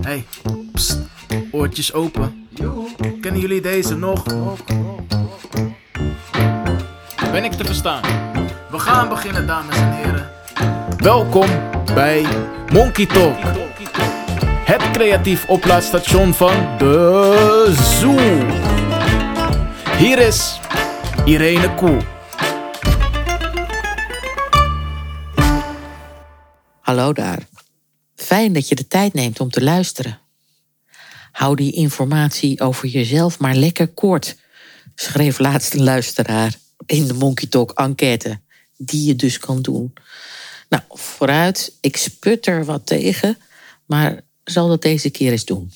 [0.00, 0.26] Hey,
[0.72, 0.98] pst,
[1.50, 2.48] oortjes open.
[3.20, 4.22] Kennen jullie deze nog?
[7.32, 8.02] Ben ik te verstaan?
[8.70, 10.30] We gaan beginnen, dames en heren.
[10.96, 11.48] Welkom
[11.94, 12.26] bij
[12.72, 13.36] Monkey Talk.
[14.64, 18.18] Het creatief oplaadstation van de Zoo.
[19.96, 20.60] Hier is
[21.24, 21.98] Irene Koel.
[26.80, 27.47] Hallo daar.
[28.28, 30.18] Fijn dat je de tijd neemt om te luisteren.
[31.32, 34.36] Hou die informatie over jezelf maar lekker kort,
[34.94, 36.54] schreef laatst een luisteraar
[36.86, 38.40] in de Monkey Talk enquête,
[38.76, 39.92] die je dus kan doen.
[40.68, 43.38] Nou, vooruit, ik sput er wat tegen,
[43.86, 45.72] maar zal dat deze keer eens doen.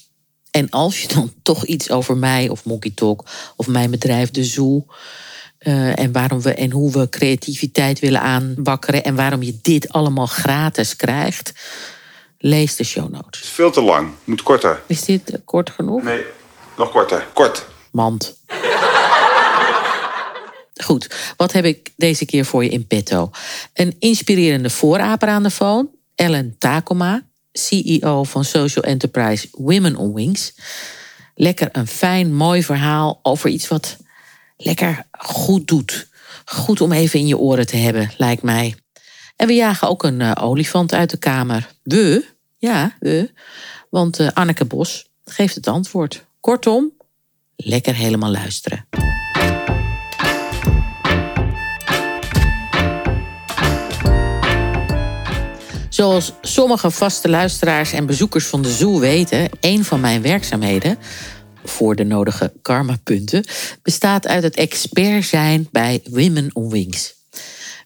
[0.50, 3.24] En als je dan toch iets over mij of Monkey Talk
[3.56, 4.86] of mijn bedrijf De Zoo
[5.60, 10.26] uh, en waarom we en hoe we creativiteit willen aanwakkeren en waarom je dit allemaal
[10.26, 11.52] gratis krijgt,
[12.42, 13.40] lees de show notes.
[13.40, 14.10] Het is veel te lang.
[14.24, 14.82] Moet korter.
[14.86, 16.02] Is dit uh, kort genoeg?
[16.02, 16.24] Nee,
[16.76, 17.26] nog korter.
[17.32, 17.66] Kort.
[17.90, 18.36] Mand.
[20.84, 23.30] Goed, wat heb ik deze keer voor je in petto?
[23.74, 30.54] Een inspirerende vooraper aan de phone, Ellen Takoma, CEO van social enterprise Women on Wings.
[31.34, 33.96] Lekker een fijn, mooi verhaal over iets wat
[34.56, 36.08] lekker goed doet.
[36.44, 38.74] Goed om even in je oren te hebben, lijkt mij.
[39.36, 41.68] En we jagen ook een uh, olifant uit de kamer.
[41.82, 42.31] We?
[42.62, 43.30] Ja, we.
[43.90, 46.26] Want uh, Anneke Bos geeft het antwoord.
[46.40, 46.92] Kortom,
[47.56, 48.86] lekker helemaal luisteren.
[55.88, 60.98] Zoals sommige vaste luisteraars en bezoekers van de Zoo weten, een van mijn werkzaamheden
[61.64, 63.44] voor de nodige karmapunten
[63.82, 67.21] bestaat uit het expert zijn bij Women on Wings.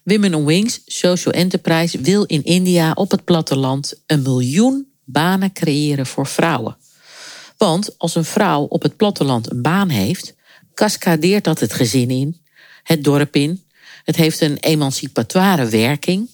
[0.07, 6.05] Women on Wings, social enterprise, wil in India op het platteland een miljoen banen creëren
[6.05, 6.77] voor vrouwen.
[7.57, 10.35] Want als een vrouw op het platteland een baan heeft,
[10.73, 12.41] cascadeert dat het gezin in,
[12.83, 13.63] het dorp in.
[14.03, 16.29] Het heeft een emancipatoire werking.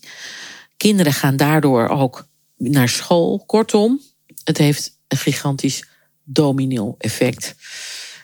[0.78, 3.44] Kinderen gaan daardoor ook naar school.
[3.46, 4.02] Kortom,
[4.44, 5.86] het heeft een gigantisch
[6.24, 7.56] domino-effect.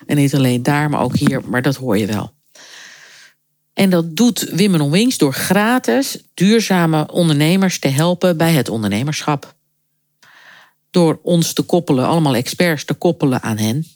[0.05, 2.37] En niet alleen daar, maar ook hier, maar dat hoor je wel.
[3.79, 9.55] En dat doet Women on Wings door gratis duurzame ondernemers te helpen bij het ondernemerschap.
[10.91, 13.87] Door ons te koppelen, allemaal experts te koppelen aan hen.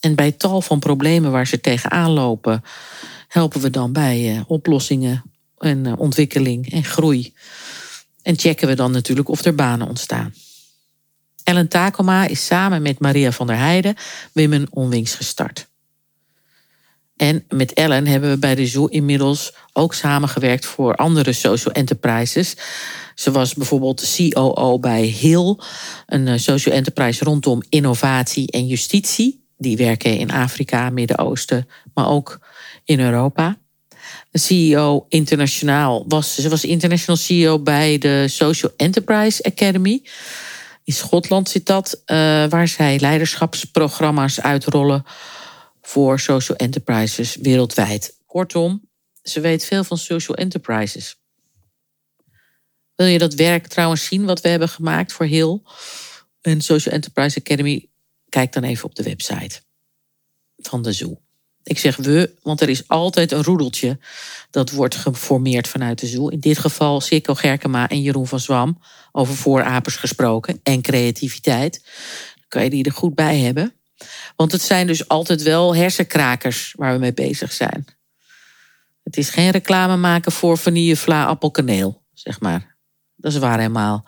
[0.00, 2.62] En bij tal van problemen waar ze tegenaan lopen,
[3.28, 5.22] helpen we dan bij uh, oplossingen
[5.58, 7.34] en uh, ontwikkeling en groei.
[8.22, 10.34] En checken we dan natuurlijk of er banen ontstaan.
[11.42, 13.94] Ellen Takoma is samen met Maria van der Heijden
[14.32, 15.68] Women on Wings gestart.
[17.16, 22.56] En met Ellen hebben we bij de Zoo inmiddels ook samengewerkt voor andere social enterprises.
[23.14, 25.60] Ze was bijvoorbeeld COO bij HIL,
[26.06, 29.44] een social enterprise rondom innovatie en justitie.
[29.58, 32.40] Die werken in Afrika, Midden-Oosten, maar ook
[32.84, 33.56] in Europa.
[34.30, 40.02] De CEO internationaal was, ze was international CEO bij de Social Enterprise Academy.
[40.84, 42.16] In Schotland zit dat, uh,
[42.48, 45.04] waar zij leiderschapsprogramma's uitrollen
[45.86, 48.16] voor social enterprises wereldwijd.
[48.26, 48.88] Kortom,
[49.22, 51.20] ze weet veel van social enterprises.
[52.94, 55.60] Wil je dat werk trouwens zien wat we hebben gemaakt voor Hill
[56.40, 57.88] en Social Enterprise Academy?
[58.28, 59.60] Kijk dan even op de website
[60.56, 61.20] van de Zoo.
[61.62, 63.98] Ik zeg we, want er is altijd een roedeltje
[64.50, 66.28] dat wordt geformeerd vanuit de Zoo.
[66.28, 68.80] In dit geval Sikko Gerkema en Jeroen van Zwam
[69.12, 71.82] over voorapers gesproken en creativiteit.
[72.34, 73.75] Dan kan je die er goed bij hebben.
[74.36, 77.84] Want het zijn dus altijd wel hersenkrakers waar we mee bezig zijn.
[79.02, 82.76] Het is geen reclame maken voor vanille, vla, appelkaneel, zeg maar.
[83.16, 84.04] Dat is waar helemaal.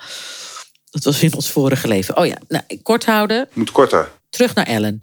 [0.90, 2.16] Dat was in ons vorige leven.
[2.16, 3.48] Oh ja, nou, kort houden.
[3.52, 4.10] Moet korter.
[4.30, 5.00] Terug naar Ellen.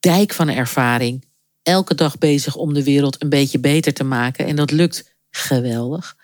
[0.00, 1.28] Dijk van ervaring.
[1.62, 4.46] Elke dag bezig om de wereld een beetje beter te maken.
[4.46, 6.16] En dat lukt geweldig.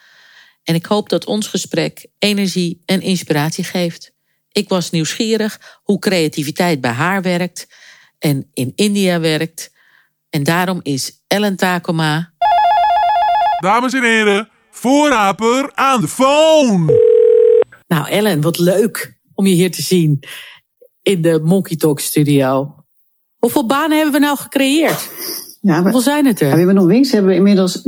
[0.63, 4.13] En ik hoop dat ons gesprek energie en inspiratie geeft.
[4.57, 7.67] Ik was nieuwsgierig hoe creativiteit bij haar werkt
[8.19, 9.73] en in India werkt.
[10.31, 12.33] En daarom is Ellen Takoma.
[13.61, 16.93] Dames en heren, voorraper aan de phone.
[17.87, 20.23] Nou, Ellen, wat leuk om je hier te zien
[21.03, 22.75] in de Monkey Talk studio.
[23.39, 25.11] Hoeveel banen hebben we nou gecreëerd?
[25.67, 26.51] Ja, Hoeveel zijn het er?
[26.51, 27.83] we hebben nog winst hebben we inmiddels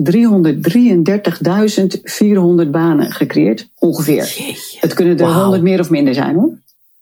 [2.64, 4.24] 333.400 banen gecreëerd, ongeveer.
[4.24, 4.78] Jeetje.
[4.80, 5.42] Het kunnen er wow.
[5.42, 6.50] 100 meer of minder zijn hoor.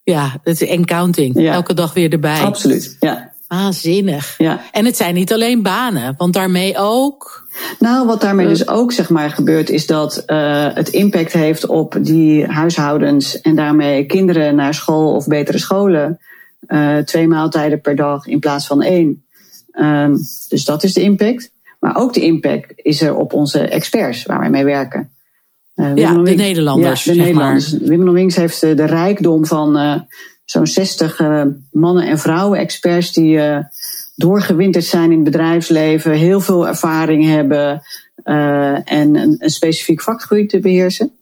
[0.02, 1.40] Ja, het is en counting.
[1.40, 1.52] Ja.
[1.52, 2.40] Elke dag weer erbij.
[2.40, 3.32] Absoluut, ja.
[3.49, 4.34] Waanzinnig.
[4.38, 4.61] Ja.
[4.73, 7.49] En het zijn niet alleen banen, want daarmee ook.
[7.78, 11.96] Nou, wat daarmee dus ook zeg maar gebeurt, is dat uh, het impact heeft op
[12.00, 16.19] die huishoudens en daarmee kinderen naar school of betere scholen.
[16.69, 19.25] Uh, twee maaltijden per dag in plaats van één.
[19.81, 20.19] Um,
[20.49, 21.50] dus dat is de impact.
[21.81, 25.11] Maar ook de impact is er op onze experts waar wij mee werken.
[25.75, 27.05] Uh, ja, de Wings, Nederlanders.
[27.05, 27.73] Ja, de Nederlanders.
[27.73, 30.05] Wim Wings heeft de rijkdom van
[30.44, 31.20] zo'n 60
[31.70, 33.40] mannen en vrouwen experts die
[34.14, 37.82] doorgewinterd zijn in het bedrijfsleven, heel veel ervaring hebben
[38.23, 41.16] en een, een, specifiek vakgebied te beheersen.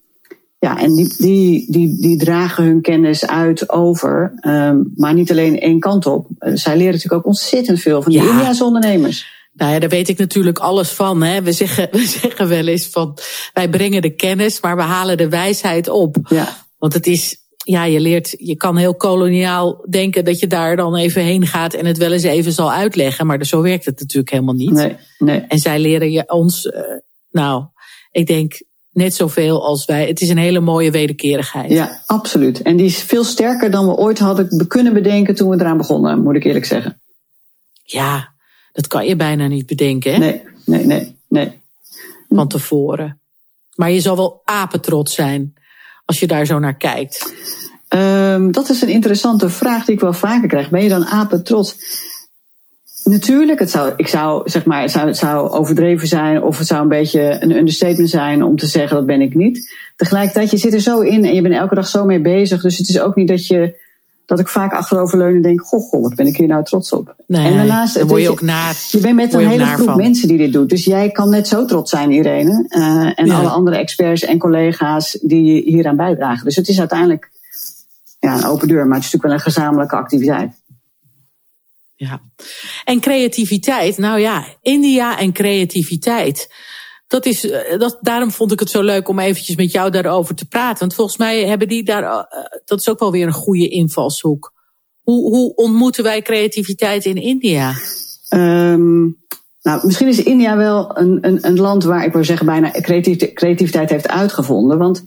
[0.58, 5.60] Ja, en die, die, die, die dragen hun kennis uit over, um, maar niet alleen
[5.60, 6.28] één kant op.
[6.38, 8.30] Uh, zij leren natuurlijk ook ontzettend veel van die Ja.
[8.30, 9.26] Indiaanse ondernemers.
[9.52, 11.22] Nou ja, daar weet ik natuurlijk alles van.
[11.22, 11.42] Hè.
[11.42, 13.18] We, zeggen, we zeggen wel eens van
[13.52, 16.16] wij brengen de kennis, maar we halen de wijsheid op.
[16.28, 20.76] Ja, Want het is, ja, je leert, je kan heel koloniaal denken dat je daar
[20.76, 23.26] dan even heen gaat en het wel eens even zal uitleggen.
[23.26, 24.70] Maar zo werkt het natuurlijk helemaal niet.
[24.70, 25.40] nee, nee.
[25.40, 26.80] En zij leren je ons, uh,
[27.30, 27.64] nou,
[28.10, 28.62] ik denk
[28.94, 30.06] net zoveel als wij.
[30.06, 31.70] Het is een hele mooie wederkerigheid.
[31.70, 32.62] Ja, absoluut.
[32.62, 36.22] En die is veel sterker dan we ooit hadden kunnen bedenken toen we eraan begonnen,
[36.22, 37.00] moet ik eerlijk zeggen.
[37.82, 38.32] Ja,
[38.72, 40.18] dat kan je bijna niet bedenken, hè?
[40.18, 41.62] Nee, nee, nee, nee.
[42.28, 43.20] Van tevoren.
[43.74, 45.54] Maar je zal wel apetrots zijn
[46.04, 47.34] als je daar zo naar kijkt.
[47.88, 50.70] Um, dat is een interessante vraag die ik wel vaker krijg.
[50.70, 51.76] Ben je dan apetrots?
[53.04, 56.66] Natuurlijk, het zou, ik zou, zeg maar, het zou, het zou overdreven zijn of het
[56.66, 59.74] zou een beetje een understatement zijn om te zeggen dat ben ik niet.
[59.96, 62.62] Tegelijkertijd, je zit er zo in en je bent elke dag zo mee bezig.
[62.62, 63.82] Dus het is ook niet dat je,
[64.26, 67.14] dat ik vaak achteroverleun en denk, goh, goh, wat ben ik hier nou trots op.
[67.26, 68.76] Nee, en daarnaast, dan word je ook naar.
[68.90, 69.96] je bent met een hele groep van.
[69.96, 70.68] mensen die dit doet.
[70.68, 72.64] Dus jij kan net zo trots zijn, Irene.
[72.68, 73.38] Uh, en Ja.
[73.38, 76.44] alle andere experts en collega's die hieraan bijdragen.
[76.44, 77.30] Dus het is uiteindelijk
[78.20, 80.50] ja, een open deur, maar het is natuurlijk wel een gezamenlijke activiteit.
[82.84, 86.54] En creativiteit, nou ja, India en creativiteit.
[87.06, 90.34] Dat is, eh, dat, daarom vond ik het zo leuk om eventjes met jou daarover
[90.34, 90.78] te praten.
[90.78, 92.24] Want volgens mij hebben die daar, eh,
[92.64, 94.52] dat is ook wel weer een goede invalshoek.
[95.02, 97.74] Hoe, hoe ontmoeten wij creativiteit in India?
[98.30, 99.22] Um,
[99.62, 103.32] nou, misschien is India wel een, een, een land waar ik wil zeggen bijna creativ
[103.32, 104.78] creativiteit heeft uitgevonden.
[104.78, 105.02] Want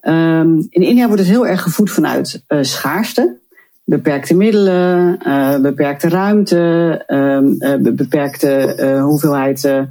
[0.00, 3.40] um, in India wordt het heel erg gevoed vanuit uh, schaarste.
[3.84, 9.88] Beperkte middelen, uh, beperkte ruimte, um, uh, beperkte uh, hoeveelheid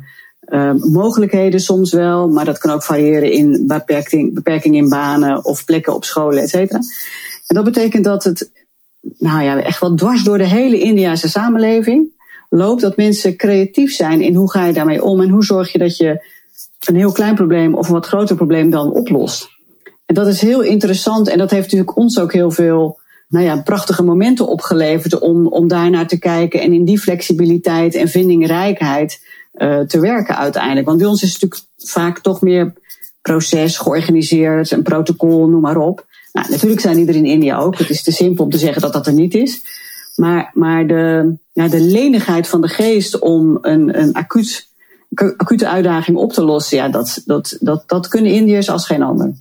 [0.50, 2.30] uh, mogelijkheden soms wel.
[2.30, 6.50] Maar dat kan ook variëren in beperking, beperking in banen of plekken op scholen, et
[6.50, 6.80] cetera.
[7.48, 8.52] En dat betekent dat het
[9.18, 12.12] nou ja, echt wel dwars door de hele Indiase samenleving
[12.50, 12.82] loopt.
[12.82, 15.98] Dat mensen creatief zijn in hoe ga je daarmee om en hoe zorg je dat
[15.98, 16.26] je
[16.86, 19.50] een heel klein probleem of een wat groter probleem dan oplost.
[20.06, 23.00] En dat is heel interessant en dat heeft natuurlijk ons ook heel veel
[23.31, 28.07] nou ja, prachtige momenten opgeleverd om, om daarnaar te kijken en in die flexibiliteit en
[28.07, 29.22] vindingrijkheid
[29.54, 30.86] uh, te werken uiteindelijk.
[30.86, 32.74] Want bij ons is het natuurlijk vaak toch meer
[33.22, 36.06] proces georganiseerd, een protocol, noem maar op.
[36.33, 37.78] Nou, natuurlijk zijn er in India ook.
[37.78, 39.62] Het is te simpel om te zeggen dat dat er niet is.
[40.16, 44.68] Maar, maar de, ja, de lenigheid van de geest om een, een acuut,
[45.38, 49.34] acute uitdaging op te lossen, ja, dat, dat, dat, dat kunnen Indiërs als geen ander.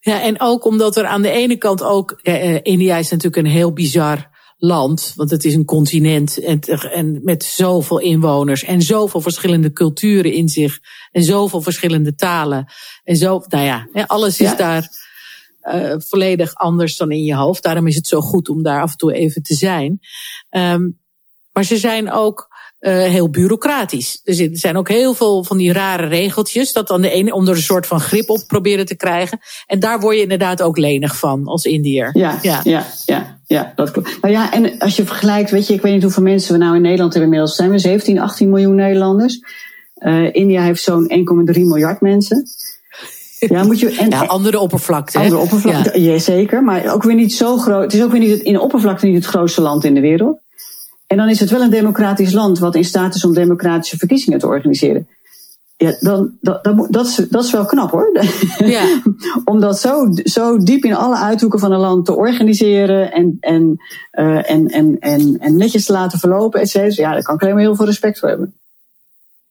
[0.00, 3.52] Ja, en ook omdat er aan de ene kant ook, eh, India is natuurlijk een
[3.52, 6.60] heel bizar land, want het is een continent en,
[6.92, 10.78] en met zoveel inwoners en zoveel verschillende culturen in zich
[11.12, 12.72] en zoveel verschillende talen
[13.04, 14.56] en zo, nou ja, alles is Ja.
[14.56, 14.88] daar
[15.62, 17.62] uh, volledig anders dan in je hoofd.
[17.62, 20.00] Daarom is het zo goed om daar af en toe even te zijn.
[20.50, 20.98] Um,
[21.52, 22.48] maar ze zijn ook
[22.80, 24.20] uh, heel bureaucratisch.
[24.24, 26.72] Dus er zijn ook heel veel van die rare regeltjes.
[26.72, 29.38] Dat aan de ene om er een soort van grip op proberen te krijgen.
[29.66, 32.10] En daar word je inderdaad ook lenig van als Indiër.
[32.12, 34.18] Ja, ja, ja, ja, ja, dat klopt.
[34.20, 36.76] Nou ja, en als je vergelijkt, weet je, ik weet niet hoeveel mensen we nou
[36.76, 37.56] in Nederland hebben inmiddels.
[37.56, 39.40] Zijn we 17, 18 miljoen Nederlanders?
[39.98, 41.10] Uh, India heeft zo'n
[41.54, 42.46] 1,3 miljard mensen.
[43.38, 45.18] Ja, moet je, en, ja, andere oppervlakte.
[45.18, 46.12] Andere oppervlakte, ja.
[46.12, 46.18] ja.
[46.18, 46.62] zeker.
[46.62, 47.82] Maar ook weer niet zo groot.
[47.82, 50.40] Het is ook weer niet in de oppervlakte niet het grootste land in de wereld.
[51.08, 54.38] En dan is het wel een democratisch land wat in staat is om democratische verkiezingen
[54.38, 55.08] te organiseren.
[55.76, 58.10] Ja, dan, dat, dat, dat, is, dat is wel knap hoor.
[58.58, 59.00] Ja.
[59.44, 63.80] om dat zo, zo diep in alle uithoeken van een land te organiseren en, en,
[64.12, 67.08] uh, en, en, en, en netjes te laten verlopen, et cetera.
[67.08, 68.54] Ja, daar kan ik alleen maar heel veel respect voor hebben.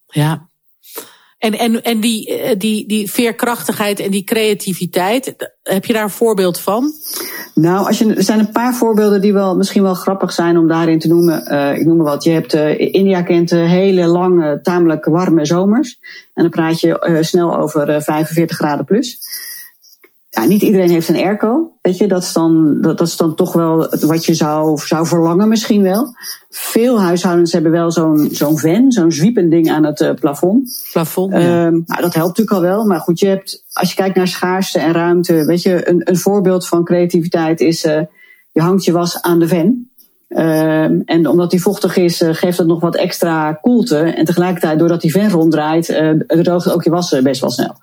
[0.07, 0.46] Ja,
[1.37, 6.59] en, en, en die, die, die veerkrachtigheid en die creativiteit, heb je daar een voorbeeld
[6.59, 6.91] van?
[7.53, 10.67] Nou, als je, er zijn een paar voorbeelden die wel, misschien wel grappig zijn om
[10.67, 11.53] daarin te noemen.
[11.53, 12.23] Uh, ik noem maar wat.
[12.23, 15.99] Je hebt, uh, India kent hele lange, tamelijk warme zomers.
[16.33, 19.19] En dan praat je snel over 45 graden plus.
[20.37, 21.71] Ja, niet iedereen heeft een airco.
[21.81, 25.07] Weet je, dat is dan, dat, dat is dan toch wel wat je zou, zou
[25.07, 26.15] verlangen misschien wel.
[26.49, 30.87] Veel huishoudens hebben wel zo'n zo'n van, zo'n zwiepend ding aan het uh, plafond.
[30.91, 31.39] Plafond, ja.
[31.39, 32.85] Ehm, nou, dat helpt natuurlijk al wel.
[32.85, 35.45] Maar goed, je hebt, als je kijkt naar schaarste en ruimte.
[35.45, 38.01] Weet je, een, een voorbeeld van creativiteit is, uh,
[38.51, 39.89] je hangt je was aan de van.
[40.29, 43.97] Um, en omdat die vochtig is, uh, geeft het nog wat extra koelte.
[43.97, 47.75] En tegelijkertijd, doordat die fan ronddraait, uh, droogt ook je was best wel snel.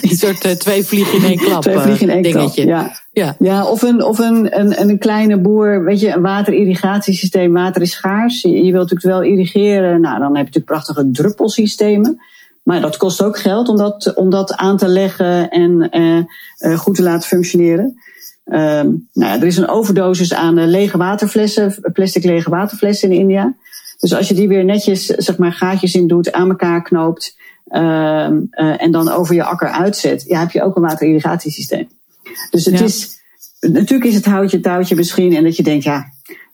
[0.00, 2.64] een soort uh, twee vliegen in één klap twee vliegen in één dingetje.
[2.64, 2.92] Klap, ja.
[3.12, 3.36] Ja.
[3.38, 7.52] ja, of, een, of een, een, een kleine boer, weet je, een waterirrigatiesysteem.
[7.52, 8.42] Water is schaars.
[8.42, 10.00] Je, je wilt natuurlijk wel irrigeren.
[10.00, 12.22] Nou, dan heb je natuurlijk prachtige druppelsystemen.
[12.62, 16.28] Maar dat kost ook geld om dat, om dat aan te leggen en
[16.76, 17.96] goed te laten functioneren.
[18.44, 23.18] Um, nou ja, er is een overdosis aan uh, lege waterflessen, plastic lege waterflessen in
[23.18, 23.54] India.
[23.98, 27.36] Dus als je die weer netjes, zeg maar, gaatjes in doet, aan elkaar knoopt
[27.70, 28.24] uh,
[28.82, 31.88] en dan over je akker uitzet, ja, heb je ook een waterirrigatiesysteem.
[32.50, 32.84] Dus het ja.
[32.84, 33.18] is,
[33.60, 36.04] natuurlijk is het houtje touwtje misschien en dat je denkt, ja,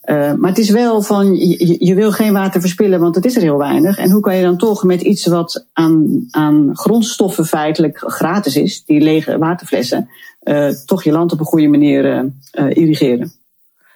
[0.08, 3.36] uh, maar het is wel van, je, je, wil geen water verspillen, want het is
[3.36, 3.98] er heel weinig.
[3.98, 8.84] En hoe kan je dan toch met iets wat aan, aan grondstoffen feitelijk gratis is,
[8.84, 10.08] die lege waterflessen,
[10.42, 13.32] uh, toch je land op een goede manier uh, irrigeren?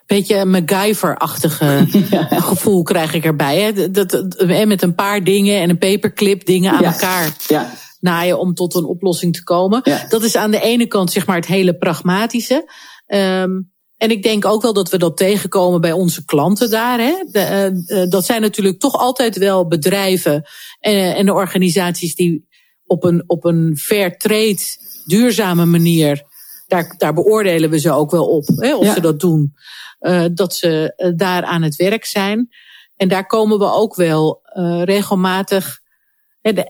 [0.07, 2.25] Beetje een MacGyver-achtige ja.
[2.51, 3.61] gevoel krijg ik erbij.
[3.61, 3.91] Hè?
[3.91, 6.93] Dat, dat, met een paar dingen en een paperclip dingen aan ja.
[6.93, 7.71] elkaar ja.
[8.01, 9.83] naaien om tot een oplossing te komen.
[10.09, 12.71] Dat is aan de ene kant zeg maar het hele pragmatische.
[13.07, 13.72] Um,
[14.03, 16.99] en ik denk ook wel dat we dat tegenkomen bij onze klanten daar.
[16.99, 17.25] Hè.
[17.31, 20.45] De, uh, dat zijn natuurlijk toch altijd wel bedrijven
[20.81, 22.49] en, en de organisaties die
[22.87, 24.59] op een, op een fair trade,
[25.05, 26.23] duurzame manier,
[26.67, 28.95] daar, daar beoordelen we ze ook wel op, hè, of Ja.
[28.95, 29.55] ze dat doen.
[30.01, 32.49] Uh, dat ze daar aan het werk zijn.
[32.97, 35.81] En daar komen we ook wel uh, regelmatig.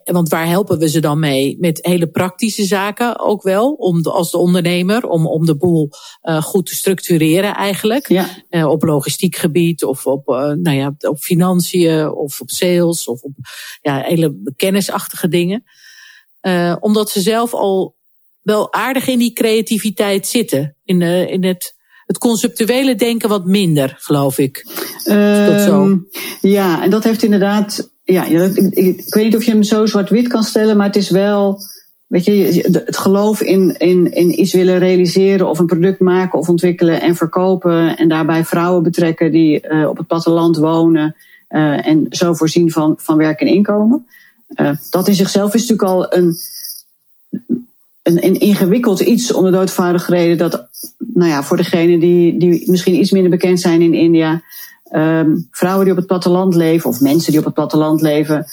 [0.04, 1.56] Want waar helpen we ze dan mee?
[1.60, 3.72] Met hele praktische zaken ook wel.
[3.72, 5.88] Om de, als de ondernemer, om, om de boel
[6.22, 8.08] uh, goed te structureren eigenlijk.
[8.08, 8.28] Ja.
[8.50, 13.22] Uh, op logistiek gebied of op, uh, nou ja, op financiën of op sales of
[13.22, 13.32] op
[13.82, 15.64] ja, hele kennisachtige dingen.
[16.80, 17.96] Omdat ze zelf al
[18.42, 20.76] wel aardig in die creativiteit zitten.
[20.84, 21.74] In, in het,
[22.06, 24.66] het conceptuele denken wat minder, geloof ik.
[25.04, 25.98] Um, zo?
[26.40, 27.91] Ja, en dat heeft inderdaad.
[28.12, 31.10] Ja, ik, ik, weet niet of je hem zo zwart-wit kan stellen, maar het is
[31.10, 31.60] wel.
[32.06, 36.48] Weet je, het geloof in, in, in iets willen realiseren of een product maken of
[36.48, 37.96] ontwikkelen en verkopen.
[37.96, 41.16] En daarbij vrouwen betrekken die uh, op het platteland wonen
[41.50, 44.06] uh, en zo voorzien van, van werk en inkomen.
[44.56, 46.36] Uh, dat in zichzelf is natuurlijk al een,
[48.02, 53.00] een, een ingewikkeld iets om de reden dat, nou ja, voor degenen die, die misschien
[53.00, 54.42] iets minder bekend zijn in India,
[54.92, 58.46] um, vrouwen die op het platteland leven of mensen die op het platteland leven,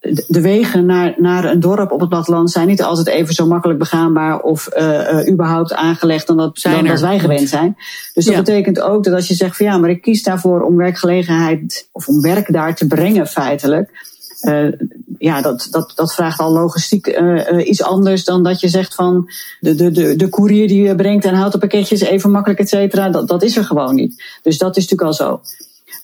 [0.00, 3.46] de, de wegen naar, naar een dorp op het platteland zijn niet altijd even zo
[3.46, 7.76] makkelijk begaanbaar of uh, uh, überhaupt aangelegd dan dat, dan dat wij gewend zijn.
[8.14, 8.40] Dus dat ja.
[8.40, 12.08] betekent ook dat als je zegt van ja, maar ik kies daarvoor om werkgelegenheid of
[12.08, 14.06] om werk daar te brengen feitelijk.
[14.42, 14.72] Uh,
[15.18, 18.94] ja, dat, dat, dat vraagt al logistiek uh, uh, iets anders dan dat je zegt
[18.94, 19.30] van
[19.60, 23.10] de, de, de, de koerier die je brengt en houten pakketjes even makkelijk, et cetera.
[23.10, 24.38] Dat, dat is er gewoon niet.
[24.42, 25.40] Dus dat is natuurlijk al zo.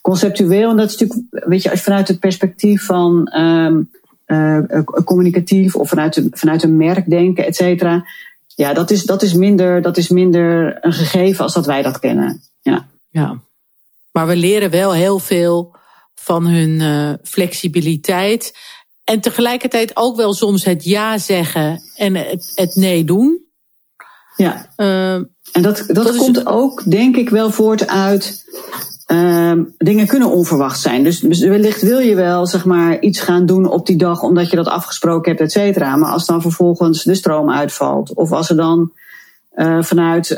[0.05, 3.89] Conceptueel, en dat is natuurlijk, weet je, als vanuit het perspectief van um,
[5.03, 8.07] communicatief of vanuit, een, vanuit een merk denken, et cetera.
[8.55, 11.99] Ja, dat is, dat, is minder, dat is minder een gegeven als dat wij dat
[11.99, 12.41] kennen.
[12.61, 12.87] Ja.
[13.09, 13.39] ja.
[14.11, 15.75] Maar we leren wel heel veel
[16.15, 18.57] van hun uh, flexibiliteit.
[19.03, 23.45] En tegelijkertijd ook wel soms het ja zeggen en het, het nee doen.
[24.35, 24.69] Ja.
[24.77, 26.45] Uh, en dat, dat, dat komt is...
[26.45, 28.43] ook, denk ik, wel voort uit.
[29.11, 31.03] Uh, dingen kunnen onverwacht zijn.
[31.03, 34.55] Dus wellicht wil je wel, zeg maar, iets gaan doen op die dag omdat je
[34.55, 35.95] dat afgesproken hebt, et cetera.
[35.95, 38.91] Maar als dan vervolgens de stroom uitvalt, of als er dan
[39.55, 40.37] uh, vanuit uh,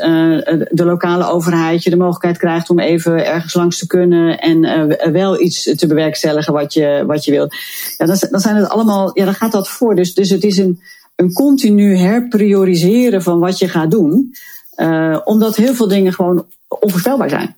[0.70, 5.12] de lokale overheid je de mogelijkheid krijgt om even ergens langs te kunnen en uh,
[5.12, 7.54] wel iets te bewerkstelligen wat je, wat je wilt.
[7.96, 9.94] Ja, dan, dan zijn het allemaal, ja, dan gaat dat voor.
[9.94, 10.80] Dus, dus het is een,
[11.16, 14.34] een continu herprioriseren van wat je gaat doen,
[15.24, 17.56] omdat heel veel dingen gewoon onvoorspelbaar zijn.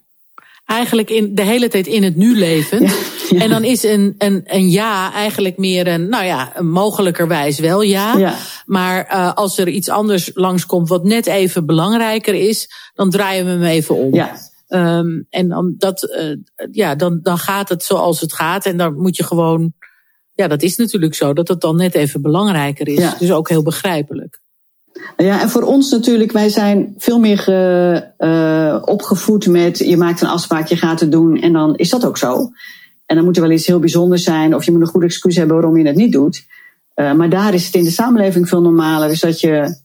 [0.70, 2.82] Eigenlijk in, de hele tijd in het nu leven.
[2.82, 2.92] Ja,
[3.28, 3.40] ja.
[3.40, 7.82] En dan is een, een, een ja eigenlijk meer een, nou ja, een mogelijkerwijs wel
[7.82, 8.16] ja.
[8.16, 8.34] ja.
[8.66, 13.50] Maar uh, als er iets anders langskomt wat net even belangrijker is, dan draaien we
[13.50, 14.14] hem even om.
[14.14, 14.36] Ja.
[14.68, 16.36] Um, en dan, dat, uh,
[16.70, 18.66] ja, dan, dan gaat het zoals het gaat.
[18.66, 19.72] En dan moet je gewoon.
[20.34, 22.98] Ja, dat is natuurlijk zo, dat het dan net even belangrijker is.
[22.98, 23.16] Ja.
[23.18, 24.40] Dus ook heel begrijpelijk.
[25.16, 30.21] Ja, en voor ons natuurlijk, wij zijn veel meer ge, uh, opgevoed met je maakt
[30.21, 32.50] een afspraak, je gaat het doen en dan is dat ook zo.
[33.07, 35.37] En dan moet er wel iets heel bijzonders zijn of je moet een goed excuus
[35.37, 36.47] hebben waarom je het niet doet.
[36.97, 39.09] Uh, maar daar is het in de samenleving veel normaler.
[39.09, 39.76] Dus dat je,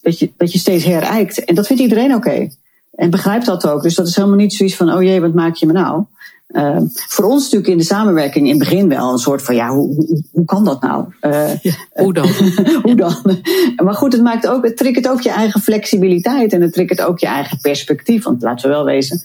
[0.00, 1.44] dat je, dat je steeds herijkt.
[1.44, 2.48] En dat vindt iedereen oké.
[2.94, 3.82] En begrijpt dat ook.
[3.82, 6.04] Dus dat is helemaal niet zoiets van, oh jee, wat maak je me nou?
[6.48, 9.68] Uh, voor ons natuurlijk in de samenwerking in het begin wel een soort van, ja,
[9.68, 11.04] hoe, hoe, hoe kan dat nou?
[11.20, 12.28] Uh, ja, hoe dan?
[12.82, 13.40] hoe dan?
[13.84, 17.18] Maar goed, het, maakt ook, het triggert ook je eigen flexibiliteit en het triggert ook
[17.18, 18.24] je eigen perspectief.
[18.24, 19.22] Want laten we wel wezen,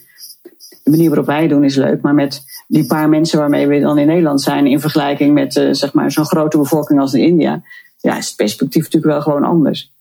[0.82, 3.98] de manier waarop wij doen is leuk, maar met die paar mensen waarmee we dan
[3.98, 7.62] in Nederland zijn, in vergelijking met uh, zeg maar zo'n grote bevolking als in India,
[8.00, 9.92] ja, is het perspectief natuurlijk wel gewoon anders.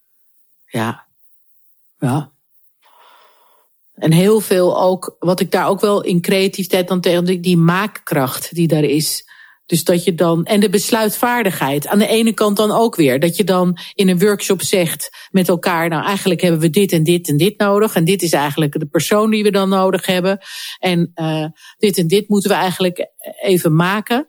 [0.65, 1.03] Ja,
[2.00, 2.32] ja.
[4.04, 8.56] En heel veel ook, wat ik daar ook wel in creativiteit dan tegen, die maakkracht
[8.56, 9.24] die daar is.
[9.66, 11.88] Dus dat je dan, en de besluitvaardigheid.
[11.88, 13.20] Aan de ene kant dan ook weer.
[13.20, 17.04] Dat je dan in een workshop zegt met elkaar, nou eigenlijk hebben we dit en
[17.04, 17.96] dit en dit nodig.
[17.96, 20.40] En dit is eigenlijk de persoon die we dan nodig hebben.
[20.80, 21.46] En uh,
[21.78, 23.08] dit en dit moeten we eigenlijk
[23.42, 24.28] even maken.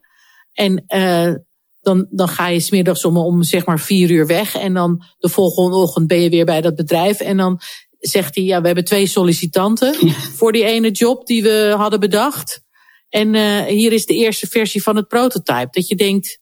[0.52, 1.34] En uh,
[1.80, 4.56] dan, dan ga je smiddags om, om zeg maar vier uur weg.
[4.56, 7.20] En dan de volgende ochtend ben je weer bij dat bedrijf.
[7.20, 7.60] En dan
[8.08, 10.12] zegt hij, ja, we hebben twee sollicitanten ja.
[10.12, 12.62] voor die ene job die we hadden bedacht.
[13.08, 15.68] En uh, hier is de eerste versie van het prototype.
[15.70, 16.38] Dat je denkt,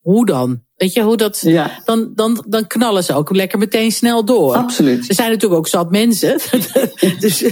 [0.00, 0.62] hoe dan?
[0.76, 1.40] Weet je hoe dat.
[1.40, 1.82] Ja.
[1.84, 4.54] Dan, dan, dan knallen ze ook lekker meteen snel door.
[4.54, 5.08] Absoluut.
[5.08, 6.40] Er zijn natuurlijk ook zat mensen.
[7.20, 7.44] dus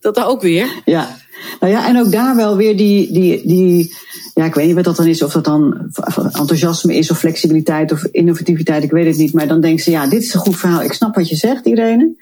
[0.00, 0.82] dat ook weer.
[0.84, 1.16] Ja.
[1.60, 3.94] Nou ja, en ook daar wel weer die, die, die.
[4.34, 5.22] Ja, ik weet niet wat dat dan is.
[5.22, 5.90] Of dat dan
[6.32, 8.82] enthousiasme is, of flexibiliteit, of innovativiteit.
[8.82, 9.32] Ik weet het niet.
[9.32, 10.82] Maar dan denken ze, ja, dit is een goed verhaal.
[10.82, 12.14] Ik snap wat je zegt, Irene.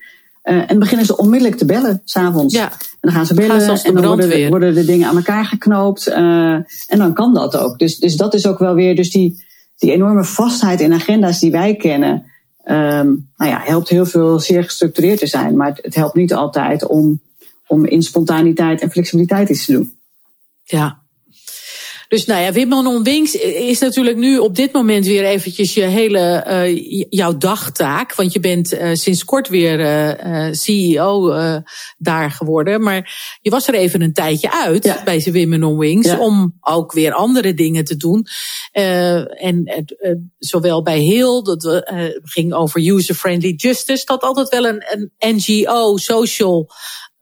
[0.44, 2.54] Uh, en beginnen ze onmiddellijk te bellen, s'avonds.
[2.54, 2.72] Ja.
[2.72, 5.16] En dan gaan ze bellen gaan ze en dan worden de, worden de, dingen aan
[5.16, 6.08] elkaar geknoopt.
[6.08, 6.52] Uh,
[6.86, 7.78] en dan kan dat ook.
[7.78, 9.44] Dus, dus dat is ook wel weer, dus die,
[9.76, 12.30] die enorme vastheid in agenda's die wij kennen.
[12.64, 15.56] Um, nou ja, helpt heel veel zeer gestructureerd te zijn.
[15.56, 17.20] Maar het, het helpt niet altijd om,
[17.66, 19.92] om in spontaniteit en flexibiliteit iets te doen.
[20.64, 21.01] Ja,
[22.12, 25.82] dus nou ja, Wimman on Wings is natuurlijk nu op dit moment weer eventjes je
[25.82, 28.14] hele, uh, jouw dagtaak.
[28.14, 31.34] Want je bent uh, sinds kort weer uh, CEO
[31.98, 32.82] daar geworden.
[32.82, 35.02] Maar je was er even een tijdje uit ja.
[35.04, 36.06] bij Women on Wings.
[36.06, 36.18] Ja.
[36.18, 38.26] Om ook weer andere dingen te doen.
[38.72, 39.84] en
[40.38, 41.82] zowel bij Heel, dat
[42.22, 44.04] ging over user-friendly justice.
[44.04, 46.70] Dat altijd wel een, een NGO, social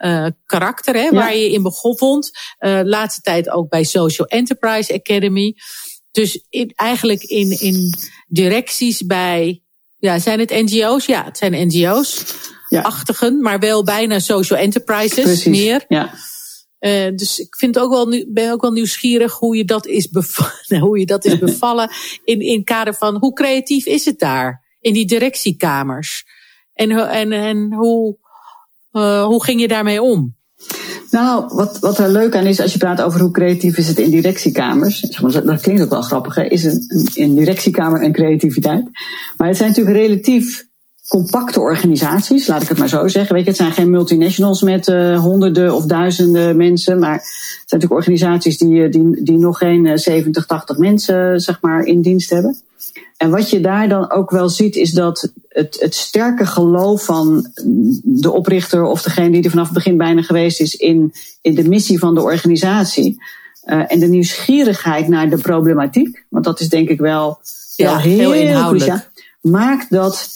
[0.04, 1.12] uh, karakter, hè, ja.
[1.12, 2.30] waar je in begon vond.
[2.60, 5.54] Uh, laatste tijd ook bij Social Enterprise Academy.
[6.10, 7.94] Dus in, eigenlijk in, in
[8.28, 9.62] directies bij,
[9.98, 11.06] ja, zijn het NGO's?
[11.06, 12.24] Ja, het zijn NGO's.
[12.68, 12.80] Ja.
[12.80, 15.44] Achtigen, maar wel bijna social enterprises Precies.
[15.44, 15.84] meer.
[15.88, 16.14] Ja.
[16.80, 20.78] Uh, dus ik vind ook wel, ben ook wel nieuwsgierig hoe je dat is bevallen,
[20.86, 21.90] hoe je dat is bevallen
[22.24, 26.24] in, in kader van hoe creatief is het daar in die directiekamers?
[26.74, 28.16] En, en, en hoe,
[28.92, 30.34] uh, hoe ging je daarmee om?
[31.10, 33.98] Nou, wat, wat er leuk aan is, als je praat over hoe creatief is het
[33.98, 35.00] in directiekamers.
[35.44, 36.42] Dat klinkt ook wel grappig, hè?
[36.42, 38.84] is een, directiekamer en creativiteit.
[39.36, 40.68] Maar het zijn natuurlijk relatief
[41.08, 43.34] compacte organisaties, laat ik het maar zo zeggen.
[43.34, 47.22] Weet je, het zijn geen multinationals met uh, honderden of duizenden mensen, maar het
[47.66, 52.30] zijn natuurlijk organisaties die, die, die nog geen 70, 80 mensen zeg maar, in dienst
[52.30, 52.56] hebben.
[53.16, 57.50] En wat je daar dan ook wel ziet, is dat het, het sterke geloof van
[58.02, 61.68] de oprichter of degene die er vanaf het begin bijna geweest is in, in de
[61.68, 63.22] missie van de organisatie.
[63.64, 67.38] Uh, en de nieuwsgierigheid naar de problematiek, want dat is denk ik wel,
[67.76, 68.90] ja, heel, heel inhoudelijk.
[68.90, 69.10] Cruciaal,
[69.40, 70.30] maakt dat,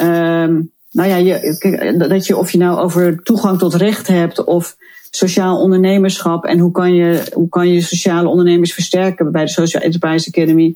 [0.00, 4.76] um, nou ja, je, dat je of je nou over toegang tot recht hebt of
[5.10, 9.82] sociaal ondernemerschap en hoe kan je, hoe kan je sociale ondernemers versterken bij de Social
[9.82, 10.74] Enterprise Academy.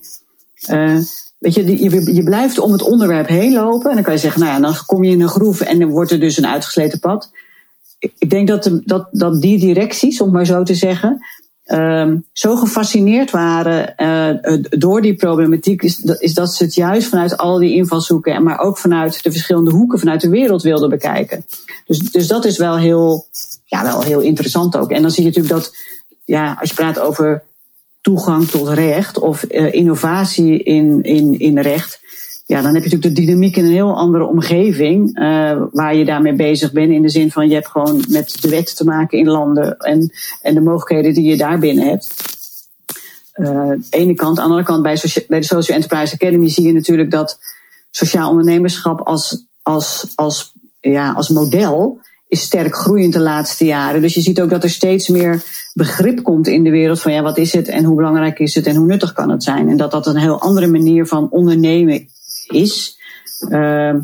[0.71, 0.99] Uh,
[1.39, 3.89] Weet je, je, je blijft om het onderwerp heen lopen.
[3.89, 5.89] En dan kan je zeggen, nou ja, dan kom je in een groef en dan
[5.89, 7.31] wordt er dus een uitgesleten pad.
[7.99, 11.21] Ik denk dat, de, dat, dat die directies, om maar zo te zeggen,
[11.67, 17.37] um, zo gefascineerd waren uh, door die problematiek, is, is dat ze het juist vanuit
[17.37, 21.45] al die invalshoeken, maar ook vanuit de verschillende hoeken vanuit de wereld wilden bekijken.
[21.87, 23.27] Dus, dus dat is wel heel,
[23.65, 24.91] ja, wel heel interessant ook.
[24.91, 25.77] En dan zie je natuurlijk dat,
[26.25, 27.43] ja, als je praat over
[28.07, 32.01] toegang tot recht of uh, innovatie in, in, in recht.
[32.45, 36.05] Ja, dan heb je natuurlijk de dynamiek in een heel andere omgeving uh, waar je
[36.05, 36.91] daarmee bezig bent.
[36.91, 40.11] In de zin van je hebt gewoon met de wet te maken in landen en,
[40.43, 42.15] en de mogelijkheden die je daar binnen hebt.
[43.35, 44.29] Uh, ene kant.
[44.29, 47.39] Aan de andere kant bij, bij de Social Enterprise Academy zie je natuurlijk dat
[47.91, 52.01] sociaal ondernemerschap als, als, als, ja, als model
[52.37, 54.01] sterk groeiend de laatste jaren.
[54.01, 55.43] Dus je ziet ook dat er steeds meer
[55.75, 58.67] begrip komt in de wereld van ja, wat is het en hoe belangrijk is het
[58.67, 59.69] en hoe nuttig kan het zijn.
[59.69, 62.09] En dat dat een heel andere manier van ondernemen
[62.49, 62.99] is.
[63.49, 63.95] Uh,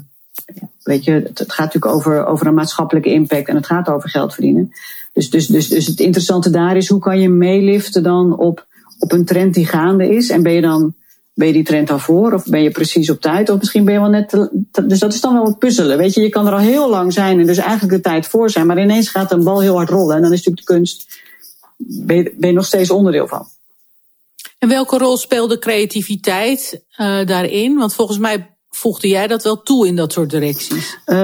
[0.83, 4.09] weet je, het, het, gaat natuurlijk over, over een maatschappelijke impact en het gaat over
[4.09, 4.73] geld verdienen.
[5.13, 8.67] Dus, dus, dus, dus het interessante daar is hoe kan je meeliften dan op,
[8.99, 10.95] op een trend die gaande is en ben je dan
[11.35, 12.33] Ben je die trend al voor?
[12.33, 13.51] Of ben je precies op tijd?
[13.51, 14.29] Of misschien ben je wel net.
[14.29, 15.99] Te, dus dat is dan wel wat puzzelen.
[15.99, 18.51] Weet je, je kan er al heel lang zijn en dus eigenlijk de tijd voor
[18.51, 18.67] zijn.
[18.67, 20.17] Maar ineens gaat een bal heel hard rollen.
[20.17, 21.21] En dan is natuurlijk de kunst.
[21.77, 23.47] Ben je, ben je nog steeds onderdeel van.
[24.59, 27.77] En welke rol speelde creativiteit uh, daarin?
[27.77, 30.99] Want volgens mij voegde jij dat wel toe in dat soort directies?
[31.07, 31.17] Um,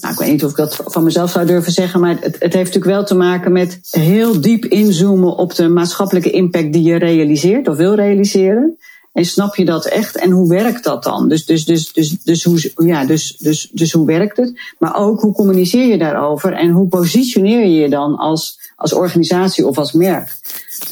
[0.00, 2.52] nou, ik weet niet of ik dat van mezelf zou durven zeggen, maar het, het
[2.52, 6.96] heeft natuurlijk wel te maken met heel diep inzoomen op de maatschappelijke impact die je
[6.96, 8.78] realiseert of wil realiseren.
[9.12, 10.16] En snap je dat echt?
[10.16, 11.28] En hoe werkt dat dan?
[11.28, 14.60] Dus, dus, dus, dus, dus, hoe, ja, dus, dus, dus hoe werkt het?
[14.78, 16.52] Maar ook hoe communiceer je daarover?
[16.52, 20.36] En hoe positioneer je je dan als, als organisatie of als merk?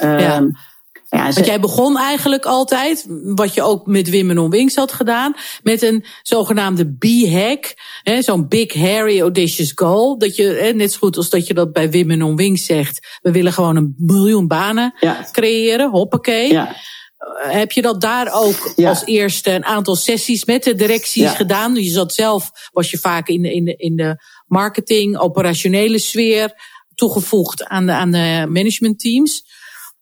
[0.02, 0.48] Um, ja.
[1.11, 5.35] Ja, Want jij begon eigenlijk altijd, wat je ook met Women on Wings had gedaan,
[5.62, 7.74] met een zogenaamde B-hack.
[8.18, 10.18] Zo'n big, hairy, audacious goal.
[10.18, 13.18] Dat je, net zo goed als dat je dat bij Women on Wings zegt.
[13.22, 15.26] We willen gewoon een miljoen banen ja.
[15.33, 16.52] creëren, hoppakee.
[16.52, 16.76] Ja.
[17.48, 18.88] Heb je dat daar ook ja.
[18.88, 21.74] als eerste een aantal sessies met de directies gedaan?
[21.74, 26.52] Je zat zelf, was je vaak in de, in de, in de marketing, operationele sfeer
[26.94, 29.44] toegevoegd aan de, aan de managementteams.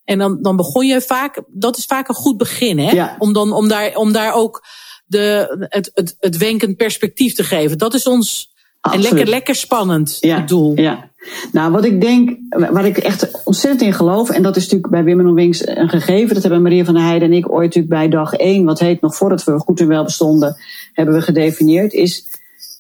[0.05, 2.91] En dan, dan begon je vaak, dat is vaak een goed begin, hè?
[2.91, 3.17] Ja.
[3.19, 4.67] Om, dan, om, daar, om daar ook
[5.07, 7.79] de, het, het, het wenkend perspectief te geven.
[7.79, 10.81] Dat is ons een lekker, lekker spannend ja, doel.
[10.81, 11.11] Ja.
[11.53, 15.05] Nou, wat ik denk, waar ik echt ontzettend in geloof, en dat is natuurlijk bij
[15.05, 17.95] Women on Wings een gegeven, dat hebben Maria van der Heijden en ik ooit natuurlijk
[17.95, 20.57] bij dag één, wat heet nog voordat we goed en wel bestonden,
[20.93, 22.27] hebben we gedefinieerd, is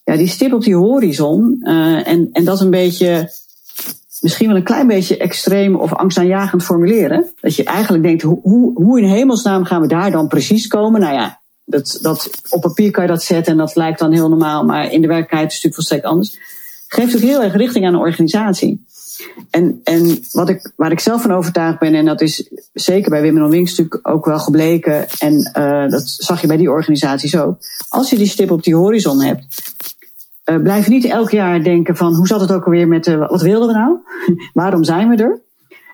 [0.04, 1.60] ja, die stip op die horizon.
[1.62, 3.30] Uh, en, en dat een beetje
[4.20, 7.26] misschien wel een klein beetje extreem of angstaanjagend formuleren.
[7.40, 11.00] Dat je eigenlijk denkt, hoe, hoe in hemelsnaam gaan we daar dan precies komen?
[11.00, 14.28] Nou ja, dat, dat, op papier kan je dat zetten en dat lijkt dan heel
[14.28, 16.38] normaal, maar in de werkelijkheid is het natuurlijk volstrekt anders.
[16.88, 18.84] Geeft ook heel erg richting aan de organisatie.
[19.50, 23.22] En, en wat ik, waar ik zelf van overtuigd ben, en dat is zeker bij
[23.22, 27.36] Women on Wings natuurlijk ook wel gebleken, en uh, dat zag je bij die organisaties
[27.36, 27.58] ook.
[27.88, 29.44] Als je die stip op die horizon hebt,
[30.44, 33.42] uh, blijf niet elk jaar denken van hoe zat het ook alweer met uh, wat
[33.42, 33.98] wilden we nou?
[34.52, 35.40] Waarom zijn we er?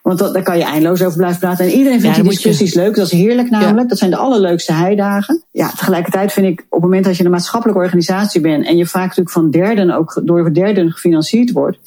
[0.03, 1.65] Want dat, daar kan je eindeloos over blijven praten.
[1.65, 2.81] En iedereen vindt ja, die discussies je...
[2.81, 2.95] leuk.
[2.95, 3.83] Dat is heerlijk namelijk.
[3.83, 3.85] Ja.
[3.85, 5.43] Dat zijn de allerleukste heidagen.
[5.51, 8.67] Ja, tegelijkertijd vind ik op het moment dat je een maatschappelijke organisatie bent...
[8.67, 11.79] en je vaak natuurlijk van derden ook door derden gefinancierd wordt...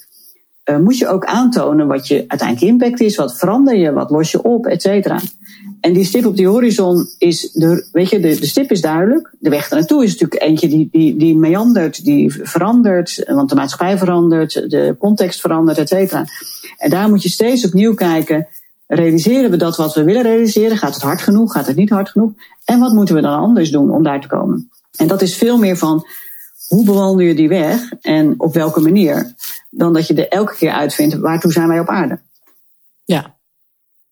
[0.69, 3.15] Uh, moet je ook aantonen wat je uiteindelijk impact is.
[3.15, 5.19] Wat verander je, wat los je op, et cetera.
[5.86, 9.34] En die stip op die horizon is, de, weet je, de, de stip is duidelijk.
[9.39, 13.98] De weg naartoe is natuurlijk eentje die, die, die meandert, die verandert, want de maatschappij
[13.98, 16.26] verandert, de context verandert, et cetera.
[16.78, 18.48] En daar moet je steeds opnieuw kijken,
[18.88, 20.78] realiseren we dat wat we willen realiseren?
[20.78, 21.52] Gaat het hard genoeg?
[21.52, 22.32] Gaat het niet hard genoeg?
[22.63, 24.69] En wat moeten we dan anders doen om daar te komen?
[24.98, 26.08] En dat is veel meer van,
[26.67, 29.34] hoe bewandel je die weg en op welke manier?
[29.69, 32.19] Dan dat je er elke keer uitvindt, waartoe zijn wij op aarde?
[33.04, 33.35] Ja,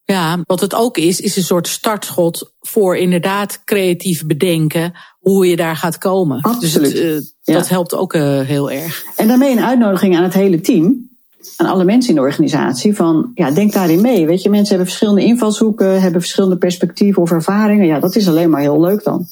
[0.05, 5.55] ja, wat het ook is, is een soort startschot voor inderdaad creatief bedenken hoe je
[5.55, 6.41] daar gaat komen.
[6.41, 6.91] Absoluut.
[6.91, 9.03] Dus het, uh, dat helpt ook uh, heel erg.
[9.15, 11.11] En daarmee een uitnodiging aan het hele team.
[11.57, 12.95] Aan alle mensen in de organisatie.
[12.95, 14.25] Van ja, denk daarin mee.
[14.25, 17.85] Weet je, mensen hebben verschillende invalshoeken, hebben verschillende perspectieven of ervaringen.
[17.85, 19.25] Ja, dat is alleen maar heel leuk dan.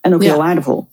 [0.00, 0.28] En ook ja.
[0.28, 0.86] heel waardevol.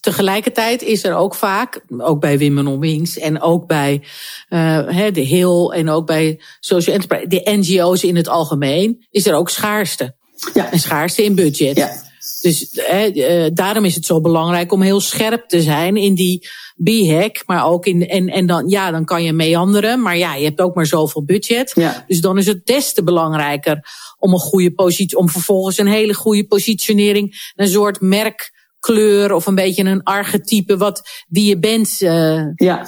[0.00, 4.02] Tegelijkertijd is er ook vaak, ook bij Women on Wings en ook bij
[4.50, 9.34] uh, de Hill en ook bij Social Enterprise, de NGO's in het algemeen, is er
[9.34, 10.14] ook schaarste.
[10.54, 10.72] Ja.
[10.72, 11.76] En schaarste in budget.
[11.76, 12.10] Ja.
[12.40, 12.78] Dus
[13.14, 16.48] uh, daarom is het zo belangrijk om heel scherp te zijn in die
[16.82, 20.44] B-hack, maar ook in, en, en dan, ja, dan kan je meanderen, maar ja, je
[20.44, 21.72] hebt ook maar zoveel budget.
[21.74, 22.04] Ja.
[22.06, 23.84] Dus dan is het des te belangrijker
[24.18, 29.46] om een goede positie, om vervolgens een hele goede positionering, een soort merk kleur of
[29.46, 32.00] een beetje een archetype wat wie je bent.
[32.00, 32.42] Uh...
[32.54, 32.86] Ja.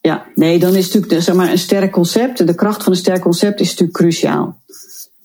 [0.00, 2.46] ja, nee, dan is natuurlijk zeg maar, een sterk concept.
[2.46, 4.62] De kracht van een sterk concept is natuurlijk cruciaal.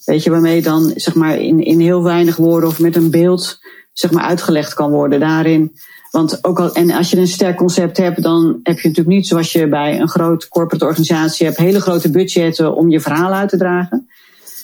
[0.05, 3.59] Weet je, waarmee dan zeg maar, in, in heel weinig woorden of met een beeld
[3.93, 5.71] zeg maar, uitgelegd kan worden daarin.
[6.11, 9.27] Want ook al, en als je een sterk concept hebt, dan heb je natuurlijk niet
[9.27, 13.49] zoals je bij een groot corporate organisatie hebt, hele grote budgetten om je verhaal uit
[13.49, 14.07] te dragen.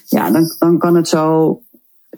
[0.06, 1.62] Ja, dan, dan kan het zo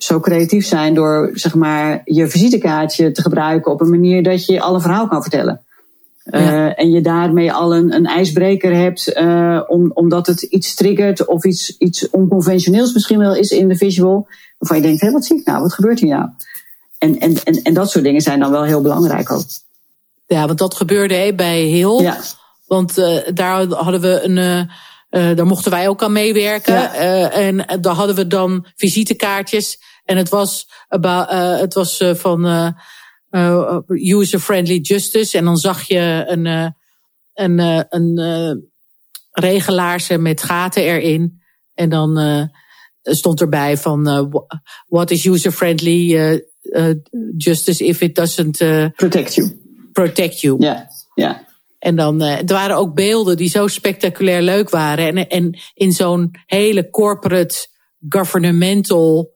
[0.03, 4.61] zo creatief zijn door zeg maar, je visitekaartje te gebruiken op een manier dat je
[4.61, 5.61] alle verhaal kan vertellen.
[6.23, 6.39] Ja.
[6.39, 11.25] Uh, en je daarmee al een, een ijsbreker hebt, uh, om, omdat het iets triggert
[11.25, 14.27] of iets, iets onconventioneels misschien wel is in de visual.
[14.57, 15.61] Waarvan je denkt, hé, wat zie ik nou?
[15.61, 16.29] Wat gebeurt hier nou?
[16.97, 19.45] En, en, en, en dat soort dingen zijn dan wel heel belangrijk ook.
[20.27, 22.01] Ja, want dat gebeurde bij heel.
[22.01, 22.17] Ja.
[22.67, 24.69] Want uh, daar hadden we een.
[25.35, 26.73] Daar mochten wij ook aan meewerken.
[26.73, 27.31] Ja.
[27.31, 29.79] En daar hadden we dan visitekaartjes.
[30.11, 32.73] En het was, about, uh, het was van
[33.87, 35.37] user-friendly justice.
[35.37, 36.73] En dan zag je een,
[37.33, 38.69] een, een,
[39.31, 41.41] regelaarse met gaten erin.
[41.73, 42.49] En dan
[43.01, 44.29] stond erbij van
[44.87, 46.41] what is user-friendly
[47.37, 48.57] justice if it doesn't
[48.95, 49.59] protect you.
[49.91, 50.55] Protect you.
[50.59, 51.45] Ja, ja.
[51.79, 55.07] En dan, er waren ook beelden die zo spectaculair leuk waren.
[55.07, 57.67] En, en in zo'n hele corporate,
[58.09, 59.33] governmental,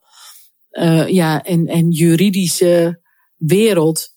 [1.08, 3.00] ja, en, en juridische
[3.38, 4.14] wereld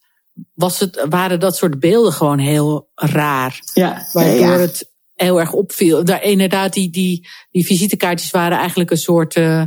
[0.54, 3.60] was het, waren dat soort beelden gewoon heel raar.
[3.74, 4.58] Ja, waardoor ja.
[4.58, 6.04] het heel erg opviel.
[6.04, 9.62] Daar, inderdaad, die, die, die visitekaartjes waren eigenlijk een soort uh,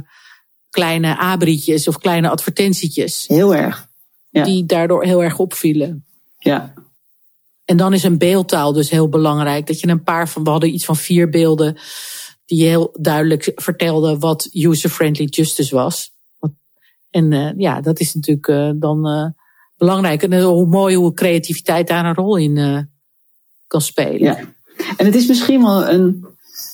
[0.70, 3.26] kleine abrietjes of kleine advertentietjes.
[3.28, 3.90] Heel erg.
[4.30, 4.44] Ja.
[4.44, 6.06] Die daardoor heel erg opvielen.
[6.38, 6.74] Ja.
[7.66, 9.68] En dan is een beeldtaal dus heel belangrijk.
[9.68, 11.78] Dat je een paar van, we hadden iets van vier beelden
[12.46, 16.11] die heel duidelijk vertelden wat user-friendly justice was.
[17.12, 19.26] En uh, ja, dat is natuurlijk uh, dan uh,
[19.78, 20.24] belangrijk.
[20.24, 22.90] En hoe mooi hoe creativiteit daar een rol in
[23.68, 24.20] kan spelen.
[24.20, 24.38] Ja.
[24.98, 26.26] En het is misschien wel een,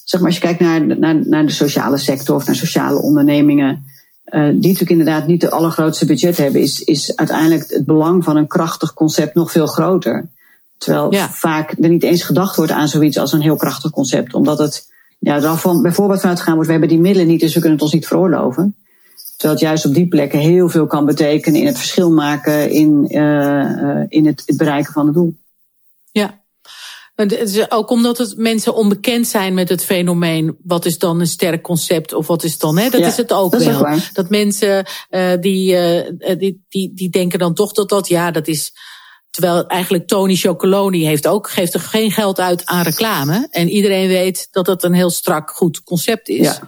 [0.04, 3.84] zeg maar, als je kijkt naar, naar, naar de sociale sector of naar sociale ondernemingen,
[4.32, 8.48] die natuurlijk inderdaad niet de allergrootste budget hebben, is, is uiteindelijk het belang van een
[8.48, 10.30] krachtig concept nog veel groter.
[10.78, 11.30] Terwijl ja.
[11.30, 14.88] vaak er niet eens gedacht wordt aan zoiets als een heel krachtig concept, omdat het
[15.20, 17.78] ja, er van, bijvoorbeeld vanuit gaan wordt, we hebben die middelen niet, dus we kunnen
[17.78, 18.76] het ons niet veroorloven.
[19.38, 23.06] Terwijl het juist op die plekken heel veel kan betekenen in het verschil maken, in,
[23.18, 25.38] uh, in het, het bereiken van het doel.
[26.12, 26.42] Ja,
[27.70, 30.58] ook omdat het mensen onbekend zijn met het fenomeen.
[30.64, 32.78] Wat is dan een sterk concept of wat is dan?
[32.78, 32.90] Hè?
[32.90, 34.00] Dat ja, is het ook dat wel.
[34.14, 38.48] Dat mensen uh, die, uh, die, die, die denken dan toch dat dat, ja, dat
[38.48, 38.74] is.
[39.30, 43.48] Terwijl eigenlijk Tony Chocoloni heeft ook, geeft er geen geld uit aan reclame.
[43.52, 46.46] En iedereen weet dat dat een heel strak goed concept is.
[46.46, 46.60] Ja.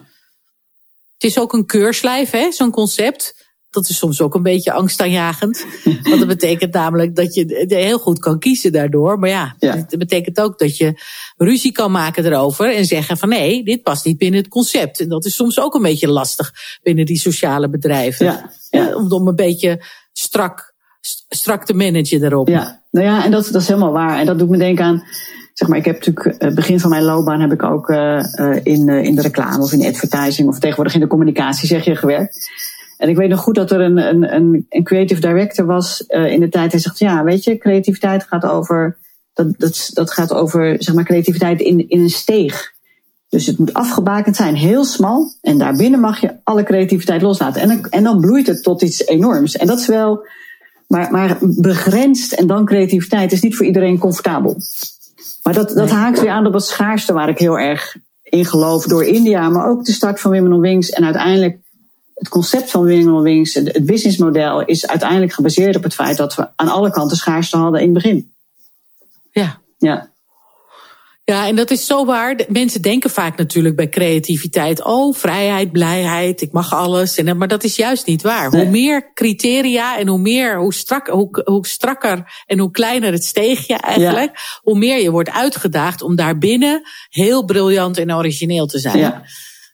[1.20, 3.48] Het is ook een keurslijf, hè, zo'n concept.
[3.70, 5.66] Dat is soms ook een beetje angstaanjagend.
[6.04, 9.20] Want dat betekent namelijk dat je heel goed kan kiezen daardoor.
[9.20, 11.02] Maar ja, ja, dat betekent ook dat je
[11.38, 12.76] ruzie kan maken erover.
[12.76, 15.00] En zeggen van nee, dit past niet binnen het concept.
[15.00, 16.54] En dat is soms ook een beetje lastig
[16.84, 18.26] binnen die sociale bedrijven.
[18.26, 18.96] Ja, ja.
[18.96, 20.74] Om, om een beetje strak,
[21.30, 22.48] strak te managen daarop.
[22.48, 24.20] Ja, nou ja, en dat, dat is helemaal waar.
[24.20, 25.04] En dat doet me denken aan
[25.60, 28.24] zeg maar, ik heb natuurlijk, het begin van mijn loopbaan heb ik ook uh,
[28.64, 31.96] in, uh, in de reclame of in advertising of tegenwoordig in de communicatie, zeg je,
[31.96, 32.50] gewerkt.
[32.98, 36.40] En ik weet nog goed dat er een, een, een, een creative director was in
[36.40, 36.72] de tijd.
[36.72, 38.98] Hij zegt, ja, weet je, creativiteit gaat over,
[39.34, 42.74] dat, dat, dat gaat over, zeg maar, creativiteit in, in een steeg.
[43.30, 45.34] Dus het moet afgebakend zijn, heel smal.
[45.42, 47.62] En daarbinnen mag je alle creativiteit loslaten.
[47.62, 49.58] En dan, en dan bloeit het tot iets enorms.
[49.58, 50.28] En dat is wel,
[50.88, 54.58] maar, maar begrensd en dan creativiteit is niet voor iedereen comfortabel.
[55.50, 58.86] Maar dat, dat haakt weer aan op het schaarste waar ik heel erg in geloof
[58.86, 60.90] door India, maar ook de start van Women on Wings.
[60.90, 61.58] En uiteindelijk
[62.14, 66.36] het concept van Women on Wings, het businessmodel, is uiteindelijk gebaseerd op het feit dat
[66.36, 68.32] we aan alle kanten schaarste hadden in het begin.
[69.32, 69.60] Ja.
[69.78, 70.10] Ja.
[71.30, 72.40] Ja, en dat is zo waar.
[72.48, 77.18] Mensen denken vaak natuurlijk bij creativiteit: oh, vrijheid, blijheid, ik mag alles.
[77.18, 78.52] En, maar dat is juist niet waar.
[78.52, 78.62] Nee.
[78.62, 83.24] Hoe meer criteria en hoe meer, hoe, strak, hoe, hoe strakker en hoe kleiner het
[83.24, 84.60] steegje eigenlijk, ja.
[84.62, 88.98] hoe meer je wordt uitgedaagd om daarbinnen heel briljant en origineel te zijn.
[88.98, 89.24] Ja.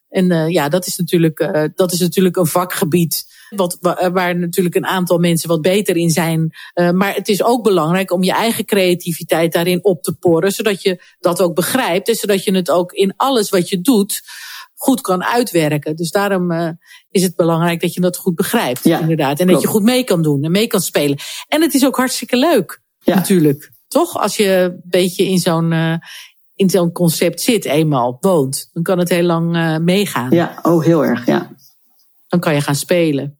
[0.10, 3.35] En uh, ja, dat is natuurlijk, uh, dat is natuurlijk een vakgebied.
[3.50, 3.78] Wat,
[4.12, 6.56] waar natuurlijk een aantal mensen wat beter in zijn.
[6.76, 10.52] Uh, maar het is ook belangrijk om je eigen creativiteit daarin op te porren.
[10.52, 12.08] Zodat je dat ook begrijpt.
[12.08, 14.22] En zodat je het ook in alles wat je doet
[14.76, 15.96] goed kan uitwerken.
[15.96, 16.70] Dus daarom uh,
[17.12, 18.84] is het belangrijk dat je dat goed begrijpt.
[18.84, 19.40] Ja, inderdaad.
[19.40, 19.52] En klopt.
[19.52, 21.18] dat je goed mee kan doen en mee kan spelen.
[21.48, 22.82] En het is ook hartstikke leuk.
[23.00, 23.16] Ja.
[23.16, 23.72] Natuurlijk.
[23.88, 24.18] Toch?
[24.18, 25.96] Als je een beetje in zo'n uh,
[26.56, 30.32] in zo'n concept zit eenmaal, woont, dan kan het heel lang uh, meegaan.
[30.32, 31.55] Ja, oh heel erg, ja.
[32.36, 33.38] Dan kan je gaan spelen.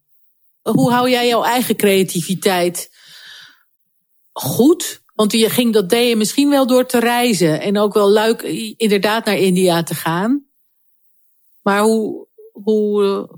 [0.62, 2.90] Hoe hou jij jouw eigen creativiteit
[4.32, 5.02] goed?
[5.14, 8.42] Want je ging dat deed je misschien wel door te reizen en ook wel leuk
[8.76, 10.44] inderdaad naar India te gaan.
[11.62, 13.28] Maar hoe, hoe,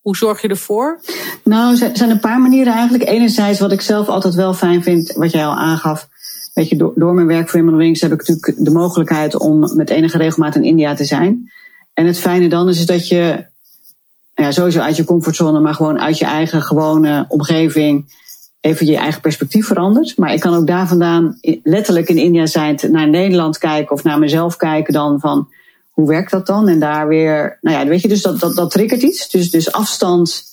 [0.00, 1.00] hoe zorg je ervoor?
[1.44, 3.08] Nou, er zijn een paar manieren eigenlijk.
[3.08, 6.08] Enerzijds wat ik zelf altijd wel fijn vind, wat jij al aangaf.
[6.54, 9.90] Weet je, door, door mijn werk voor Wings heb ik natuurlijk de mogelijkheid om met
[9.90, 11.52] enige regelmaat in India te zijn.
[11.94, 13.54] En het fijne dan is, is dat je
[14.44, 18.14] ja, sowieso uit je comfortzone, maar gewoon uit je eigen gewone omgeving
[18.60, 20.16] even je eigen perspectief verandert.
[20.16, 24.18] Maar ik kan ook daar vandaan letterlijk in India zijn, naar Nederland kijken of naar
[24.18, 25.48] mezelf kijken dan van
[25.90, 26.68] hoe werkt dat dan?
[26.68, 29.30] En daar weer, nou ja, weet je, dus dat, dat, dat triggert iets.
[29.30, 30.44] Dus, dus afstand,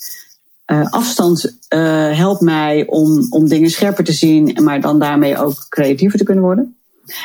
[0.67, 5.65] uh, afstand uh, helpt mij om, om dingen scherper te zien, maar dan daarmee ook
[5.69, 6.75] creatiever te kunnen worden.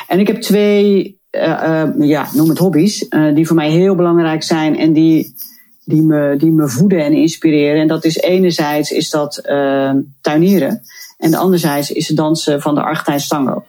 [0.07, 4.77] En ik heb twee, uh, ja, noem het hobby's, die voor mij heel belangrijk zijn
[4.77, 5.35] en die
[5.89, 7.81] die me, die me voeden en inspireren.
[7.81, 10.81] En dat is enerzijds is dat uh, tuinieren.
[11.17, 13.63] En de anderzijds is het dansen van de Argentijnse tango.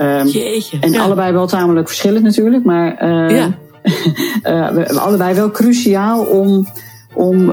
[0.00, 1.02] Um, Jeetje, en ja.
[1.02, 2.64] allebei wel tamelijk verschillend natuurlijk.
[2.64, 3.58] Maar uh, ja.
[4.74, 6.68] we, allebei wel cruciaal om,
[7.14, 7.44] om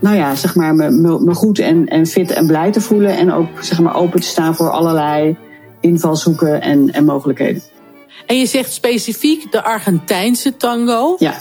[0.00, 3.16] nou ja, zeg maar, me, me, me goed en, en fit en blij te voelen.
[3.16, 5.36] En ook zeg maar, open te staan voor allerlei
[5.80, 7.62] invalshoeken en, en mogelijkheden.
[8.26, 11.16] En je zegt specifiek de Argentijnse tango.
[11.18, 11.34] Ja.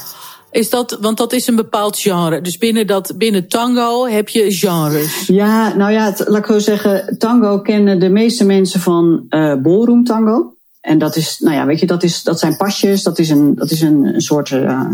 [0.53, 2.41] Is dat, want dat is een bepaald genre.
[2.41, 5.27] Dus binnen, dat, binnen tango heb je genres.
[5.27, 7.17] Ja, nou ja, laat ik zo zeggen.
[7.17, 10.53] Tango kennen de meeste mensen van eh ballroom tango.
[10.81, 13.03] En dat is, nou ja, weet je, dat, is, dat zijn pasjes.
[13.03, 14.85] Dat is een, dat is een, een soort eh, eh,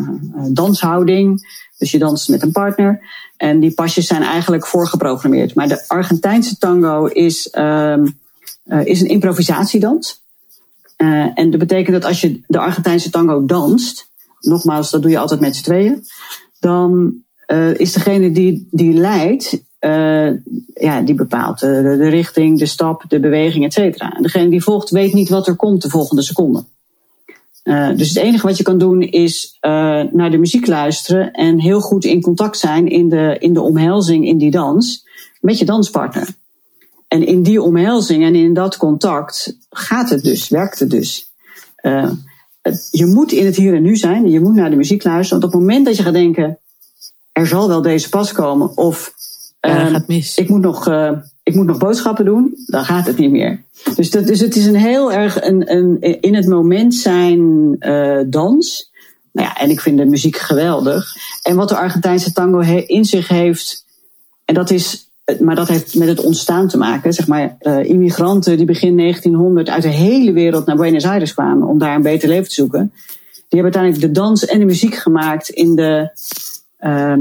[0.51, 1.47] danshouding.
[1.77, 3.01] Dus je danst met een partner.
[3.37, 5.53] En die pasjes zijn eigenlijk voorgeprogrammeerd.
[5.55, 8.07] Maar de Argentijnse tango is, ehm,
[8.63, 10.21] eh, is een improvisatiedans.
[11.33, 14.08] En dat betekent dat als je de Argentijnse tango danst,
[14.39, 16.03] nogmaals, dat doe je altijd met z'n tweeën,
[16.59, 17.13] dan
[17.45, 20.29] eh, is degene die, die leidt, eh,
[20.73, 24.13] ja, die bepaalt de, de, richting, de stap, de beweging, et cetera.
[24.15, 26.63] En degene die volgt weet niet wat er komt de volgende seconde.
[27.63, 29.71] Eh, dus het enige wat je kan doen is eh,
[30.11, 34.27] naar de muziek luisteren en heel goed in contact zijn in de, in de omhelzing
[34.27, 35.05] in die dans
[35.41, 36.27] met je danspartner.
[37.07, 41.31] En in die omhelzing en in dat contact gaat het dus, werkt het dus.
[42.91, 45.41] Je moet in het hier en nu zijn, je moet naar de muziek luisteren.
[45.41, 46.57] Want op het moment dat je gaat denken,
[47.31, 49.13] er zal wel deze pas komen, of
[49.61, 50.35] Ja, dat eh, gaat mis.
[50.37, 51.11] ik, moet nog, eh,
[51.43, 53.63] ik moet nog boodschappen doen, dan gaat het niet meer.
[53.95, 58.19] Dus, dat, dus het is een heel erg een, een in het moment zijn eh,
[58.27, 58.91] dans.
[59.31, 61.13] Nou ja, en ik vind de muziek geweldig.
[61.43, 63.85] En wat de Argentijnse tango he- in zich heeft,
[64.45, 65.08] en dat is,
[65.39, 67.13] maar dat heeft met het ontstaan te maken.
[67.13, 71.67] Zeg maar, eh, immigranten die begin 1900 uit de hele wereld naar Buenos Aires kwamen
[71.67, 72.91] om daar een beter leven te zoeken.
[73.33, 76.09] Die hebben uiteindelijk de dans en de muziek gemaakt in de,
[76.77, 77.17] eh,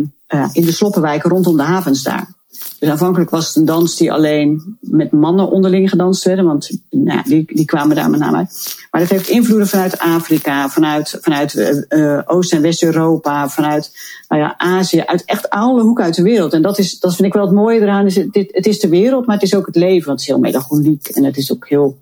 [0.52, 2.37] in de sloppenwijken rondom de havens daar.
[2.78, 7.22] Dus aanvankelijk was het een dans die alleen met mannen onderling gedanst werden, want nou,
[7.24, 8.76] die, die kwamen daar met name uit.
[8.90, 13.92] Maar dat heeft invloeden vanuit Afrika, vanuit, vanuit eh, eh, Oost- en West-Europa, vanuit
[14.28, 16.52] nou ja, Azië, uit echt alle hoeken uit de wereld.
[16.52, 18.06] En dat, is, dat vind ik wel het mooie eraan.
[18.06, 20.06] Is het, dit, het is de wereld, maar het is ook het leven.
[20.06, 21.98] Want het is heel melancholiek en het is ook heel.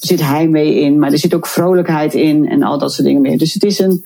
[0.00, 3.20] Er zit heimwee in, maar er zit ook vrolijkheid in en al dat soort dingen
[3.20, 3.38] meer.
[3.38, 4.04] Dus het is, een,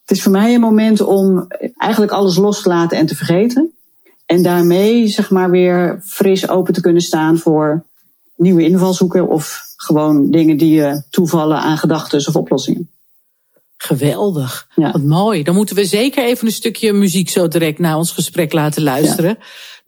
[0.00, 3.74] het is voor mij een moment om eigenlijk alles los te laten en te vergeten.
[4.30, 7.84] En daarmee zeg maar weer fris open te kunnen staan voor
[8.36, 12.90] nieuwe invalshoeken of gewoon dingen die je toevallen aan gedachten of oplossingen.
[13.76, 14.68] Geweldig.
[14.74, 14.90] Ja.
[14.90, 15.42] Wat mooi.
[15.42, 19.38] Dan moeten we zeker even een stukje muziek zo direct na ons gesprek laten luisteren.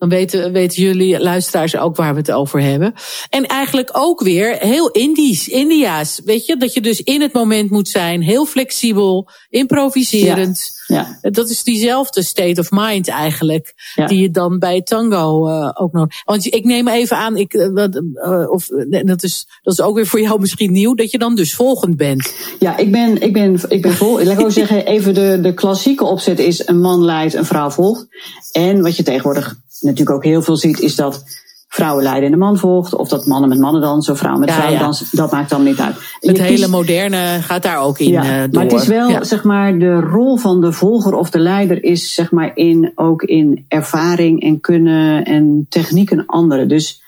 [0.02, 2.94] Dan weten, weten jullie luisteraars ook waar we het over hebben.
[3.30, 6.20] En eigenlijk ook weer heel Indisch, India's.
[6.24, 10.70] Weet je, dat je dus in het moment moet zijn, heel flexibel, improviserend.
[10.86, 13.74] Ja, Dat is diezelfde state of mind eigenlijk.
[13.94, 14.06] Ja.
[14.06, 16.06] Die je dan bij tango uh, ook nog.
[16.24, 17.86] Want ik neem even aan, ik, uh,
[18.24, 18.66] uh, of,
[19.04, 21.96] dat, is, dat is ook weer voor jou misschien nieuw, dat je dan dus volgend
[21.96, 22.34] bent.
[22.58, 24.24] ja ik, ben, ik, ben, ik ben vol.
[24.24, 27.70] Laat ik ook zeggen, even de, de klassieke opzet is een man leidt, een vrouw
[27.70, 28.06] volgt.
[28.52, 31.24] En wat je tegenwoordig natuurlijk ook heel veel ziet, is dat
[31.68, 32.94] vrouwen leiden en de man volgt.
[32.94, 34.84] Of dat mannen met mannen dansen of vrouwen met Ja, vrouwen ja.
[34.84, 35.06] dansen.
[35.10, 35.94] Dat maakt dan niet uit.
[36.20, 38.48] Het Je hele kiest- moderne gaat daar ook in Ja, eh, door.
[38.50, 39.24] maar het is wel, Ja.
[39.24, 43.22] zeg maar, de rol van de volger of de leider is, zeg maar, in, ook
[43.22, 46.66] in ervaring en kunnen en techniek een andere.
[46.66, 47.02] Dus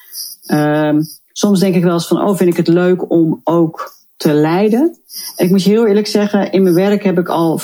[0.46, 1.00] ehm,
[1.32, 4.98] soms denk ik wel eens van, oh, vind ik het leuk om ook te leiden.
[5.36, 7.60] En ik moet je heel eerlijk zeggen, in mijn werk heb ik al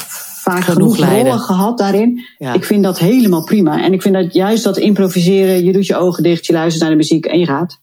[0.52, 2.24] vaak Genoeg rollen gehad daarin.
[2.38, 2.52] Ja.
[2.54, 3.82] Ik vind dat helemaal prima.
[3.82, 6.90] En ik vind dat juist dat improviseren, je doet je ogen dicht, je luistert naar
[6.90, 7.78] de muziek en je gaat.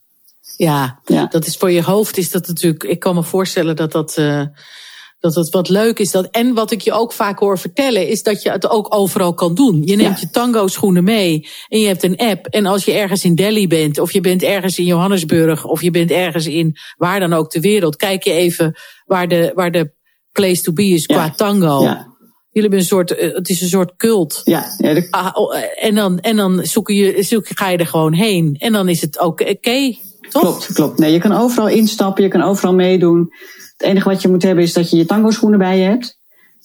[0.58, 1.25] Ja, Ja.
[1.25, 2.84] dat is voor je hoofd is dat natuurlijk.
[2.84, 4.17] Ik kan me voorstellen dat dat.
[4.17, 4.41] eh,
[5.19, 6.12] dat het wat leuk is.
[6.12, 9.34] Dat, en wat ik je ook vaak hoor vertellen, is dat je het ook overal
[9.34, 9.82] kan doen.
[9.86, 10.21] Je neemt Ja.
[10.21, 12.45] je tango schoenen mee en je hebt een app.
[12.45, 15.91] En als je ergens in Delhi bent, of je bent ergens in Johannesburg, of je
[15.91, 18.75] bent ergens in waar dan ook ter wereld, kijk je even
[19.06, 19.91] waar de, waar de
[20.32, 21.30] place to be is qua Ja.
[21.32, 21.82] tango.
[21.84, 22.08] Ja,
[22.58, 24.41] Jullie hebben een soort, eh, het is een soort cult.
[24.43, 27.78] ja, ja de- Ah, oh, eh, en dan, en dan zoek je, zoek, ga je
[27.78, 28.56] er gewoon heen.
[28.60, 29.96] En dan is het ook oké,
[30.30, 30.41] toch?
[30.41, 31.00] Klopt, klopt.
[31.00, 33.30] Nee, je kan overal instappen, je kan overal meedoen.
[33.78, 36.17] Het enige wat je moet hebben is dat je je tango schoenen bij je hebt.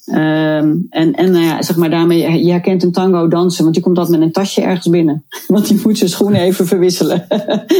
[0.04, 3.84] Ehm, en en nou ja, zeg maar daarmee, je herkent een tango dansen, want die
[3.84, 5.24] komt altijd met een tasje ergens binnen.
[5.46, 7.26] Want die moet zijn schoenen even verwisselen.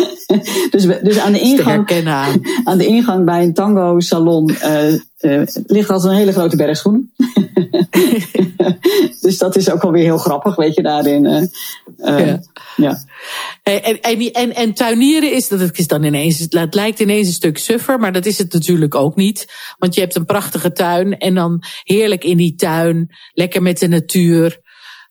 [0.71, 2.41] dus, dus aan de ingang, aan.
[2.65, 6.77] aan de ingang bij een tango salon eh, eh, ligt altijd een hele grote berg
[6.77, 7.13] schoenen.
[9.21, 11.27] dus dat is ook alweer heel grappig, weet je, daarin.
[11.27, 11.43] eh,
[11.99, 12.41] eh, Ja.
[12.77, 12.99] ja.
[13.63, 17.27] En, en, en, die- en, en tuinieren is, dat is dan ineens, het lijkt ineens
[17.27, 19.47] een stuk suffer, maar dat is het natuurlijk ook niet.
[19.79, 23.89] Want je hebt een prachtige tuin en dan heerlijk in die tuin, lekker met de
[23.89, 24.61] natuur.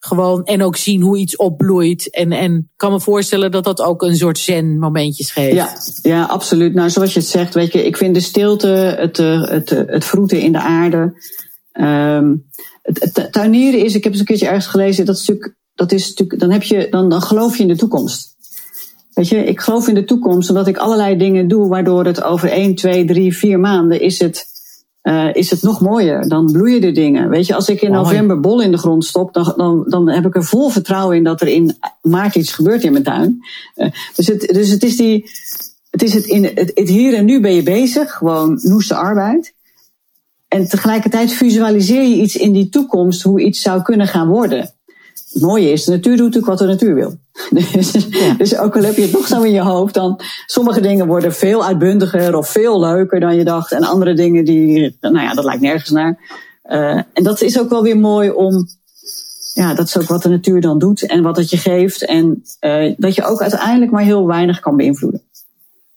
[0.03, 2.09] Gewoon, en ook zien hoe iets opbloeit.
[2.09, 5.55] En, en kan me voorstellen dat dat ook een soort zen momentjes geeft.
[5.55, 5.69] Ja,
[6.01, 6.73] ja, absoluut.
[6.73, 9.81] Nou, zoals je het zegt, weet je, ik vind de stilte, het, eh, het, eh,
[9.85, 11.13] het vroeten in de aarde.
[12.81, 15.91] het, het tuinieren is, ik heb eens een keertje ergens gelezen, dat is natuurlijk dat
[15.91, 18.35] is natuurlijk, dan, heb je, dan, dan geloof je in de toekomst.
[19.13, 22.49] Weet je, ik geloof in de toekomst omdat ik allerlei dingen doe waardoor het over
[22.49, 24.45] 1, 2, 3, 4 maanden is het,
[25.03, 26.27] uh, is het nog mooier.
[26.27, 27.29] Dan bloeien de dingen.
[27.29, 30.25] Weet je, als ik in november bol in de grond stop, dan, dan, dan heb
[30.25, 33.39] ik er vol vertrouwen in dat er in maart iets gebeurt in mijn tuin.
[33.75, 35.29] Uh, dus, het, dus het is die,
[35.89, 39.53] het is het, in het, het hier en nu ben je bezig, gewoon noeste arbeid.
[40.47, 44.73] En tegelijkertijd visualiseer je iets in die toekomst, hoe iets zou kunnen gaan worden.
[45.33, 47.19] Het mooie is, de natuur doet natuurlijk wat de natuur wil.
[47.73, 48.33] Dus, ja.
[48.33, 51.33] dus ook al heb je het nog zo in je hoofd, dan sommige dingen worden
[51.33, 53.71] veel uitbundiger of veel leuker dan je dacht.
[53.71, 56.39] En andere dingen die, nou ja, dat lijkt nergens naar.
[56.65, 58.67] Uh, en dat is ook wel weer mooi om,
[59.53, 62.05] ja, dat is ook wat de natuur dan doet en wat het je geeft.
[62.05, 65.21] En uh, dat je ook uiteindelijk maar heel weinig kan beïnvloeden.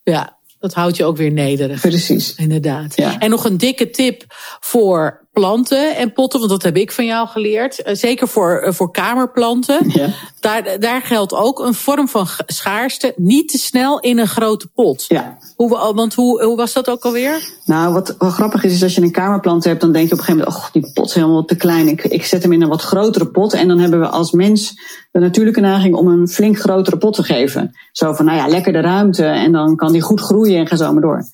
[0.03, 1.81] Ja, dat houdt je ook weer nederig.
[1.81, 2.35] Precies.
[2.35, 2.97] Inderdaad.
[2.97, 3.19] Ja.
[3.19, 4.25] En nog een dikke tip
[4.61, 7.83] voor planten en potten, want dat heb ik van jou geleerd.
[7.85, 9.79] Zeker voor, voor kamerplanten.
[9.95, 10.09] Ja.
[10.41, 13.13] Daar, daar geldt ook een vorm van schaarste.
[13.17, 15.05] Niet te snel in een grote pot.
[15.09, 15.39] Ja.
[15.57, 17.49] Hoe, want hoe, hoe was dat ook alweer?
[17.65, 20.19] Nou, wat, wat grappig is, is als je een kamerplant hebt, dan denk je op
[20.19, 21.89] een gegeven moment, oh, die pot is helemaal te klein.
[21.89, 23.53] Ik, ik zet hem in een wat grotere pot.
[23.53, 24.75] En dan hebben we als mens
[25.13, 27.75] de natuurlijke neiging om een flink grotere pot te geven.
[27.93, 29.25] Zo van, nou ja, lekker de ruimte.
[29.25, 31.27] En dan kan die goed groeien en ga zo maar door.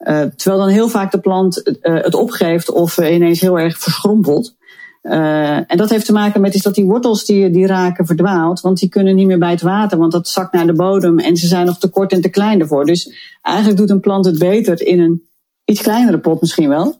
[0.00, 4.56] Uh, terwijl dan heel vaak de plant uh, het opgeeft of ineens heel erg verschrompelt.
[5.02, 8.78] en dat heeft te maken met is dat die wortels die, die raken verdwaald, want
[8.78, 11.46] die kunnen niet meer bij het water, want dat zakt naar de bodem en ze
[11.46, 12.84] zijn nog te kort en te klein ervoor.
[12.84, 15.22] Dus eigenlijk doet een plant het beter in een
[15.64, 16.98] iets kleinere pot misschien wel.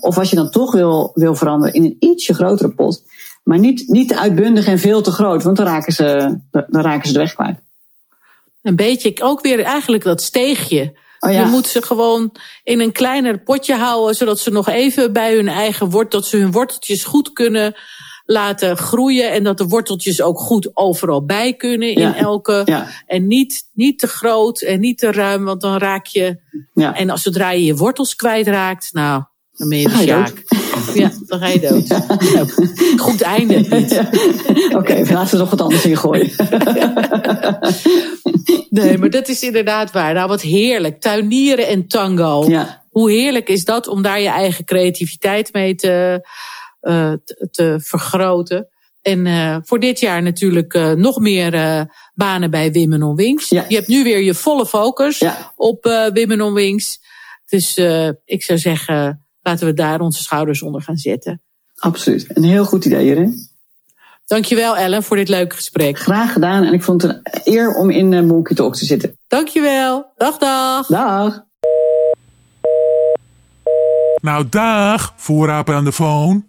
[0.00, 3.02] of als je dan toch wil, wil veranderen in een ietsje grotere pot.
[3.44, 7.06] Maar niet, niet te uitbundig en veel te groot, want dan raken ze, dan raken
[7.06, 7.58] ze de weg kwijt.
[8.62, 11.40] Een beetje ook weer eigenlijk dat steegje Oh ja.
[11.40, 15.48] Je moet ze gewoon in een kleiner potje houden, zodat ze nog even bij hun
[15.48, 17.74] eigen wortel, dat ze hun worteltjes goed kunnen
[18.24, 22.62] laten groeien en dat de worteltjes ook goed overal bij kunnen in elke.
[22.64, 22.88] Ja.
[23.06, 26.40] En niet, niet te groot en niet te ruim, want dan raak je.
[26.74, 29.22] En als zodra je je wortels kwijtraakt, nou,
[29.58, 30.42] dan ben je de sjaak.
[30.94, 31.86] Ja, dan ga je dood.
[31.86, 32.04] Ja.
[33.04, 33.58] Goed einde.
[34.66, 36.30] Oké, okay, laten we nog wat anders in gooien.
[38.70, 40.14] nee, maar dat is inderdaad waar.
[40.14, 41.00] Nou, wat heerlijk.
[41.00, 42.44] Tuinieren en tango.
[42.48, 42.84] Ja.
[42.90, 46.26] Hoe heerlijk is dat om daar je eigen creativiteit mee te,
[46.82, 47.12] uh,
[47.50, 48.68] te vergroten.
[49.02, 51.82] En uh, voor dit jaar natuurlijk uh, nog meer uh,
[52.14, 53.48] banen bij Women on Wings.
[53.48, 53.64] Ja.
[53.68, 55.52] Je hebt nu weer je volle focus ja.
[55.56, 55.84] op
[56.14, 57.00] Women on Wings.
[57.46, 57.76] Dus
[58.24, 61.42] ik zou zeggen, laten we daar onze schouders onder gaan zetten.
[61.78, 62.26] Absoluut.
[62.28, 63.46] Een heel goed idee, Irene.
[64.26, 65.98] Dankjewel Ellen voor dit leuke gesprek.
[65.98, 69.18] Graag gedaan en ik vond het een eer om in uh, Monkey Talk te zitten.
[69.26, 70.12] Dankjewel.
[70.16, 70.86] Dag dag.
[70.86, 71.46] Dag.
[74.20, 76.47] Nou dag, voorraper aan de phone.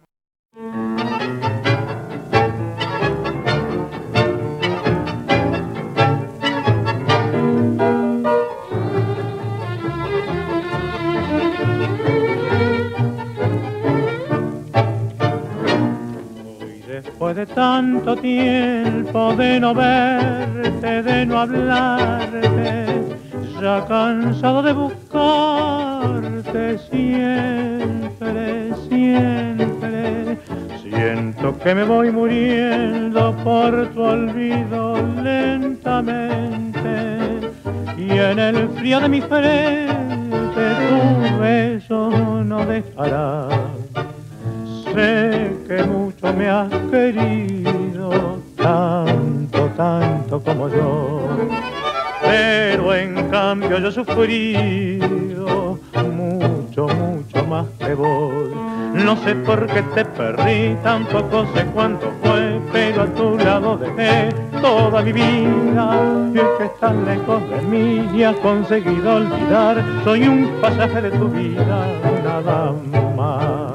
[17.40, 23.16] De tanto tiempo de no verte, de no hablarte,
[23.62, 30.38] ya cansado de buscarte siempre, siempre.
[30.84, 36.90] Siento que me voy muriendo por tu olvido lentamente
[37.98, 42.10] y en el frío de mi frente tu beso
[42.44, 43.48] no dejará
[44.94, 45.84] sé que
[46.22, 51.22] mucho me has querido, tanto, tanto como yo.
[52.22, 55.80] Pero en cambio yo he sufrido
[56.12, 58.50] mucho, mucho más que vos.
[58.94, 64.30] No sé por qué te perdí, tampoco sé cuánto fue, pero a tu lado dejé
[64.62, 65.98] toda mi vida.
[66.34, 71.12] Y es que estás lejos de mí y has conseguido olvidar, soy un pasaje de
[71.12, 71.88] tu vida,
[72.24, 72.74] nada
[73.16, 73.74] más.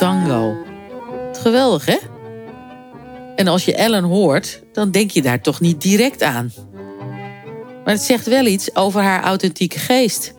[0.00, 0.63] tango.
[1.44, 1.98] Geweldig, hè?
[3.36, 6.52] En als je Ellen hoort, dan denk je daar toch niet direct aan.
[7.84, 10.34] Maar het zegt wel iets over haar authentieke geest.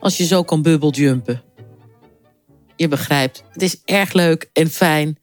[0.00, 1.42] Als je zo kan bubbeljumpen.
[2.76, 5.18] Je begrijpt, het is erg leuk en fijn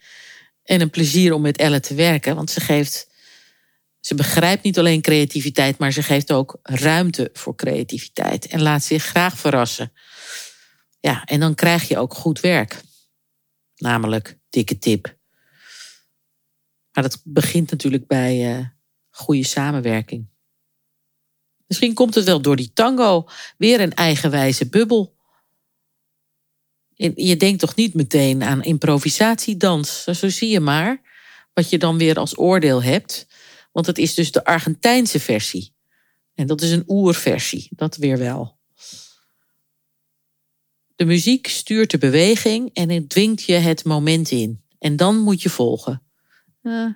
[0.63, 2.35] en een plezier om met Ellen te werken.
[2.35, 3.09] Want ze geeft,
[3.99, 8.47] ze begrijpt niet alleen creativiteit, maar ze geeft ook ruimte voor creativiteit.
[8.47, 9.91] En laat zich graag verrassen.
[10.99, 12.81] Ja, en dan krijg je ook goed werk.
[13.75, 15.17] Namelijk, dikke tip.
[16.91, 18.65] Maar dat begint natuurlijk bij uh,
[19.09, 20.27] goede samenwerking.
[21.67, 23.27] Misschien komt het wel door die tango.
[23.57, 25.15] Weer een eigenwijze bubbel.
[27.15, 30.03] Je denkt toch niet meteen aan improvisatiedans.
[30.03, 31.01] Zo zie je maar.
[31.53, 33.27] wat je dan weer als oordeel hebt.
[33.71, 35.73] Want het is dus de Argentijnse versie.
[36.33, 38.54] En dat is een oerversie, dat weer wel.
[40.95, 44.63] De muziek stuurt de beweging en het dwingt je het moment in.
[44.79, 46.01] En dan moet je volgen.
[46.61, 46.87] Eh,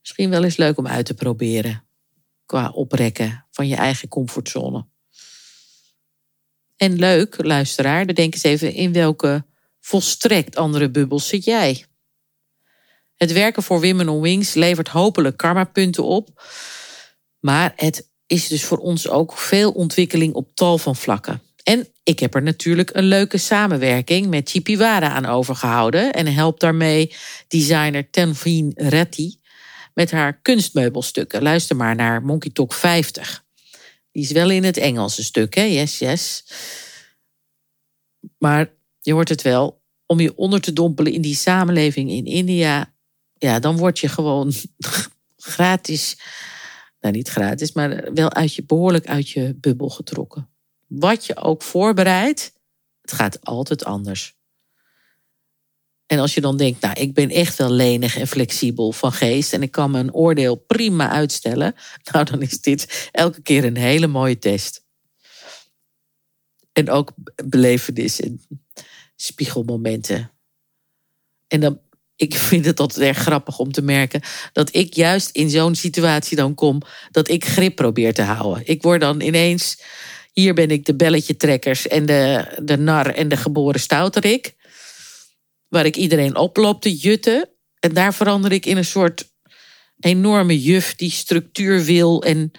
[0.00, 1.84] misschien wel eens leuk om uit te proberen.
[2.46, 4.86] Qua oprekken van je eigen comfortzone.
[6.76, 9.44] En leuk, luisteraar, bedenk eens even in welke
[9.80, 11.84] volstrekt andere bubbels zit jij.
[13.14, 16.42] Het werken voor Women on Wings levert hopelijk karmapunten op.
[17.38, 21.42] Maar het is dus voor ons ook veel ontwikkeling op tal van vlakken.
[21.62, 26.12] En ik heb er natuurlijk een leuke samenwerking met Chipiwara aan overgehouden.
[26.12, 27.14] En help daarmee
[27.48, 29.40] designer Tenvien Retti
[29.94, 31.42] met haar kunstmeubelstukken.
[31.42, 33.44] Luister maar naar Monkey Talk 50.
[34.12, 35.62] Die is wel in het Engelse stuk, hè?
[35.62, 36.44] Yes, yes.
[38.38, 39.82] Maar je hoort het wel.
[40.06, 42.92] Om je onder te dompelen in die samenleving in India.
[43.34, 44.52] Ja, dan word je gewoon
[45.36, 46.18] gratis.
[47.00, 50.48] Nou, niet gratis, maar wel uit je, behoorlijk uit je bubbel getrokken.
[50.88, 52.52] Wat je ook voorbereidt,
[53.00, 54.36] het gaat altijd anders.
[56.06, 59.52] En als je dan denkt, nou, ik ben echt wel lenig en flexibel van geest
[59.52, 61.74] en ik kan mijn oordeel prima uitstellen,
[62.12, 64.84] nou, dan is dit elke keer een hele mooie test.
[66.72, 67.12] En ook
[67.44, 68.42] belevenissen,
[69.16, 70.30] spiegelmomenten.
[71.48, 71.80] En dan,
[72.16, 74.20] ik vind het altijd erg grappig om te merken
[74.52, 78.62] dat ik juist in zo'n situatie dan kom dat ik grip probeer te houden.
[78.66, 79.82] Ik word dan ineens,
[80.40, 84.54] hier ben ik de belletje trekkers en de, de nar en de geboren stouterik
[85.68, 87.48] waar ik iedereen oploop te jutten.
[87.80, 89.32] En daar verander ik in een soort
[90.00, 92.50] enorme juf die structuur wil en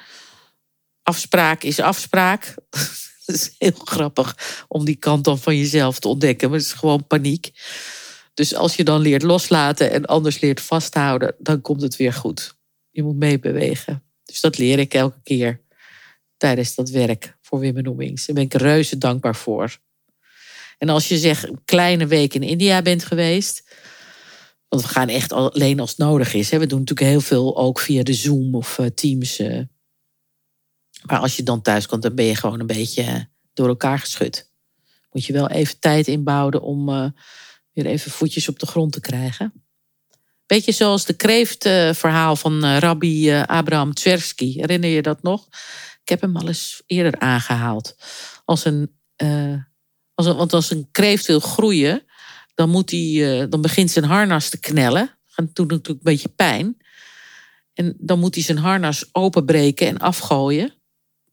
[1.04, 2.56] afspraak is afspraak.
[3.26, 6.74] Het is heel grappig om die kant dan van jezelf te ontdekken, maar het is
[6.74, 7.52] gewoon paniek.
[8.34, 12.56] Dus als je dan leert loslaten en anders leert vasthouden, dan komt het weer goed.
[12.90, 14.04] Je moet meebewegen.
[14.24, 15.62] Dus dat leer ik elke keer
[16.38, 18.26] tijdens dat werk voor Women Wings.
[18.26, 19.78] Daar ben ik reuze dankbaar voor.
[20.78, 23.76] En als je zeg een kleine week in India bent geweest.
[24.68, 26.52] Want we gaan echt alleen als het nodig is.
[26.52, 26.60] Hè.
[26.60, 29.40] We doen natuurlijk heel veel ook via de Zoom of uh, Teams.
[29.40, 29.62] Uh.
[31.06, 33.22] Maar als je dan thuis komt, dan ben je gewoon een beetje eh,
[33.54, 34.52] door elkaar geschud.
[35.12, 36.86] Moet je wel even tijd inbouwen om
[37.74, 39.54] weer even voetjes op de grond te krijgen.
[40.46, 44.54] Beetje zoals de kreeftverhaal van rabbi Abraham Tversky.
[44.54, 45.48] Herinner je dat nog?
[46.10, 47.96] Ik heb hem al eens eerder aangehaald.
[48.46, 48.98] Als een
[50.14, 52.04] als, want als een kreeft wil groeien,
[52.56, 55.18] dan, moet hij, dan begint zijn harnas te knellen.
[55.36, 56.78] En doet natuurlijk een beetje pijn.
[57.74, 60.74] En dan moet hij zijn harnas openbreken en afgooien.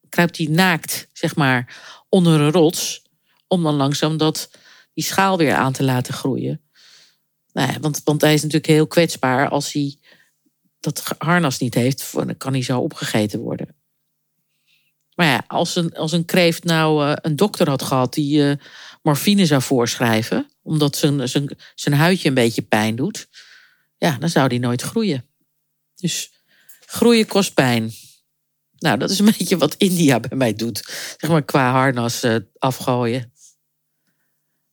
[0.08, 1.76] Kruipt hij naakt, zeg maar,
[2.08, 3.02] onder een rots.
[3.46, 4.50] Om dan langzaam dat,
[4.94, 6.60] die schaal weer aan te laten groeien.
[7.52, 9.98] Nou want, want hij is natuurlijk heel kwetsbaar als hij
[10.80, 12.12] dat harnas niet heeft.
[12.12, 13.75] Dan kan hij zo opgegeten worden.
[15.16, 18.52] Maar ja, als een, als een kreeft nou uh, een dokter had gehad die uh,
[19.02, 23.28] morfine zou voorschrijven, omdat zijn, zijn, zijn huidje een beetje pijn doet,
[23.98, 25.24] ja, dan zou die nooit groeien.
[25.94, 26.30] Dus
[26.86, 27.92] groeien kost pijn.
[28.78, 30.82] Nou, dat is een beetje wat India bij mij doet.
[31.16, 33.32] Zeg maar qua harnas uh, afgooien.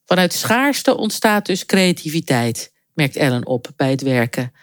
[0.05, 4.53] Vanuit schaarste ontstaat dus creativiteit, merkt Ellen op bij het werken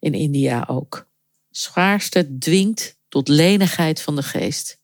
[0.00, 1.06] in India ook.
[1.50, 4.77] Schaarste dwingt tot lenigheid van de geest.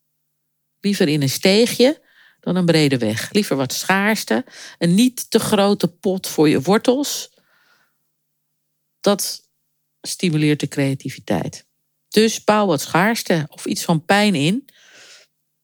[0.85, 2.01] Liever in een steegje
[2.39, 3.31] dan een brede weg.
[3.31, 4.45] Liever wat schaarste.
[4.77, 7.31] Een niet te grote pot voor je wortels.
[8.99, 9.49] Dat
[10.01, 11.65] stimuleert de creativiteit.
[12.09, 14.69] Dus bouw wat schaarste of iets van pijn in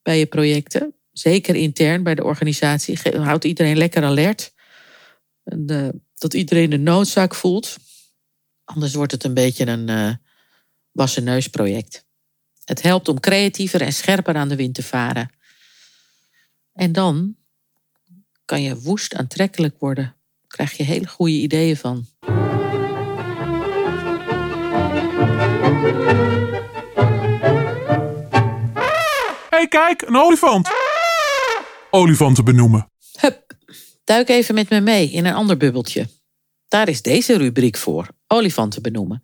[0.02, 0.96] bij je projecten.
[1.12, 3.00] Zeker intern bij de organisatie.
[3.18, 4.54] Houdt iedereen lekker alert.
[5.44, 7.78] En, uh, dat iedereen de noodzaak voelt.
[8.64, 10.14] Anders wordt het een beetje een uh,
[10.92, 12.10] wassen neus project.
[12.72, 15.32] Het helpt om creatiever en scherper aan de wind te varen.
[16.74, 17.36] En dan
[18.46, 20.16] kan je woest aantrekkelijk worden.
[20.48, 22.06] krijg je hele goede ideeën van.
[29.50, 30.70] Hé, hey, kijk, een olifant.
[31.90, 32.92] Olifanten benoemen.
[33.20, 33.54] Hup,
[34.04, 36.08] duik even met me mee in een ander bubbeltje.
[36.68, 39.24] Daar is deze rubriek voor: olifanten benoemen.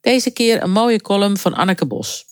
[0.00, 2.30] Deze keer een mooie column van Anneke Bos.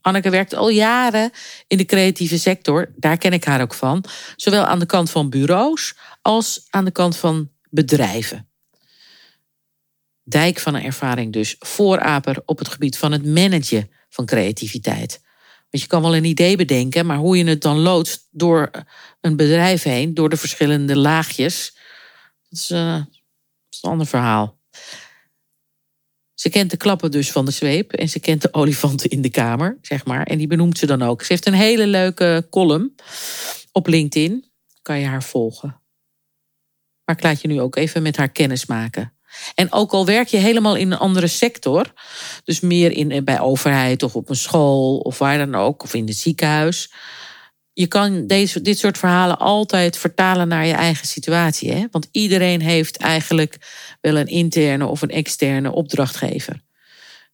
[0.00, 1.30] Anneke werkt al jaren
[1.66, 2.92] in de creatieve sector.
[2.96, 4.04] Daar ken ik haar ook van.
[4.36, 8.48] Zowel aan de kant van bureaus als aan de kant van bedrijven.
[10.22, 11.56] Dijk van een ervaring dus.
[11.58, 15.20] Vooraper op het gebied van het managen van creativiteit.
[15.70, 18.70] Want je kan wel een idee bedenken, maar hoe je het dan loodst door
[19.20, 21.76] een bedrijf heen, door de verschillende laagjes,
[22.48, 23.06] dat is, uh, dat
[23.70, 24.59] is een ander verhaal.
[26.40, 29.30] Ze kent de klappen dus van de zweep en ze kent de olifanten in de
[29.30, 30.26] kamer, zeg maar.
[30.26, 31.22] En die benoemt ze dan ook.
[31.22, 32.94] Ze heeft een hele leuke column
[33.72, 34.50] op LinkedIn.
[34.82, 35.80] Kan je haar volgen.
[37.04, 39.12] Maar ik laat je nu ook even met haar kennis maken.
[39.54, 41.92] En ook al werk je helemaal in een andere sector,
[42.44, 46.06] dus meer in, bij overheid of op een school of waar dan ook, of in
[46.06, 46.92] het ziekenhuis.
[47.80, 51.72] Je kan deze, dit soort verhalen altijd vertalen naar je eigen situatie.
[51.72, 51.86] Hè?
[51.90, 53.56] Want iedereen heeft eigenlijk
[54.00, 56.62] wel een interne of een externe opdrachtgever.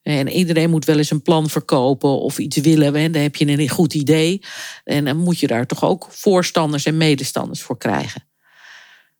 [0.03, 2.94] En iedereen moet wel eens een plan verkopen of iets willen.
[2.94, 4.42] En dan heb je een goed idee.
[4.84, 8.24] En dan moet je daar toch ook voorstanders en medestanders voor krijgen.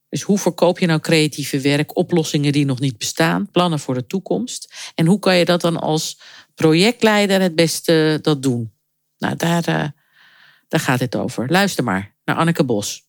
[0.09, 4.07] Dus hoe verkoop je nou creatieve werk, oplossingen die nog niet bestaan, plannen voor de
[4.07, 4.75] toekomst?
[4.95, 6.21] En hoe kan je dat dan als
[6.55, 8.73] projectleider het beste dat doen?
[9.19, 9.85] Nou, daar, uh,
[10.69, 11.51] daar gaat het over.
[11.51, 13.05] Luister maar naar Anneke Bos.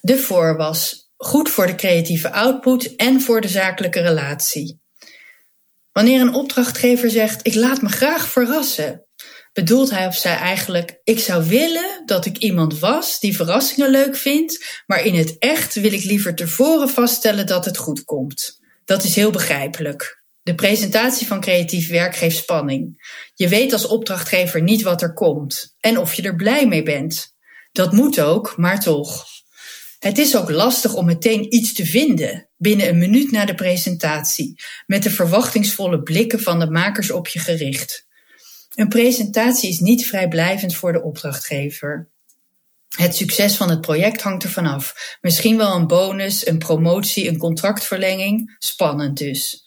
[0.00, 4.80] De voor was goed voor de creatieve output en voor de zakelijke relatie.
[5.92, 9.04] Wanneer een opdrachtgever zegt: Ik laat me graag verrassen,
[9.52, 14.16] bedoelt hij of zij eigenlijk: Ik zou willen dat ik iemand was die verrassingen leuk
[14.16, 18.60] vindt, maar in het echt wil ik liever tevoren vaststellen dat het goed komt.
[18.84, 20.15] Dat is heel begrijpelijk.
[20.46, 23.10] De presentatie van creatief werk geeft spanning.
[23.34, 27.34] Je weet als opdrachtgever niet wat er komt en of je er blij mee bent.
[27.72, 29.26] Dat moet ook, maar toch.
[29.98, 34.54] Het is ook lastig om meteen iets te vinden binnen een minuut na de presentatie,
[34.86, 38.06] met de verwachtingsvolle blikken van de makers op je gericht.
[38.74, 42.10] Een presentatie is niet vrijblijvend voor de opdrachtgever.
[42.96, 45.16] Het succes van het project hangt ervan af.
[45.20, 48.56] Misschien wel een bonus, een promotie, een contractverlenging.
[48.58, 49.65] Spannend dus.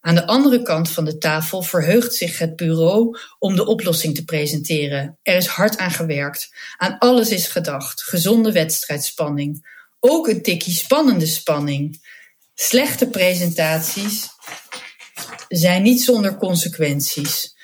[0.00, 4.24] Aan de andere kant van de tafel verheugt zich het bureau om de oplossing te
[4.24, 5.18] presenteren.
[5.22, 6.54] Er is hard aan gewerkt.
[6.76, 8.02] Aan alles is gedacht.
[8.02, 9.78] Gezonde wedstrijdspanning.
[10.00, 12.08] Ook een tikkie spannende spanning.
[12.54, 14.28] Slechte presentaties
[15.48, 17.54] zijn niet zonder consequenties.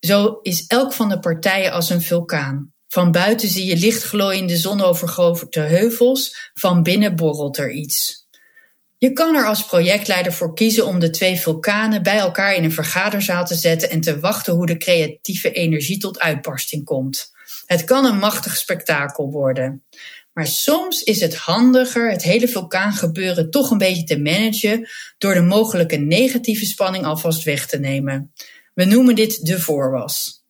[0.00, 2.74] Zo is elk van de partijen als een vulkaan.
[2.88, 8.25] Van buiten zie je lichtglooiende zonovergoten heuvels, van binnen borrelt er iets.
[8.98, 12.72] Je kan er als projectleider voor kiezen om de twee vulkanen bij elkaar in een
[12.72, 17.32] vergaderzaal te zetten en te wachten hoe de creatieve energie tot uitbarsting komt.
[17.66, 19.84] Het kan een machtig spektakel worden.
[20.32, 24.88] Maar soms is het handiger het hele vulkaangebeuren toch een beetje te managen
[25.18, 28.32] door de mogelijke negatieve spanning alvast weg te nemen.
[28.74, 30.44] We noemen dit de voorwas.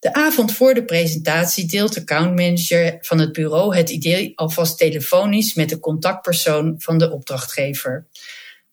[0.00, 5.54] De avond voor de presentatie deelt de accountmanager van het bureau het idee alvast telefonisch
[5.54, 8.06] met de contactpersoon van de opdrachtgever.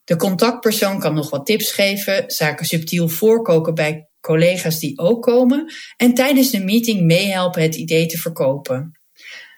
[0.04, 5.72] De contactpersoon kan nog wat tips geven, zaken subtiel voorkoken bij collega's die ook komen
[5.96, 8.92] en tijdens de meeting meehelpen het idee te verkopen.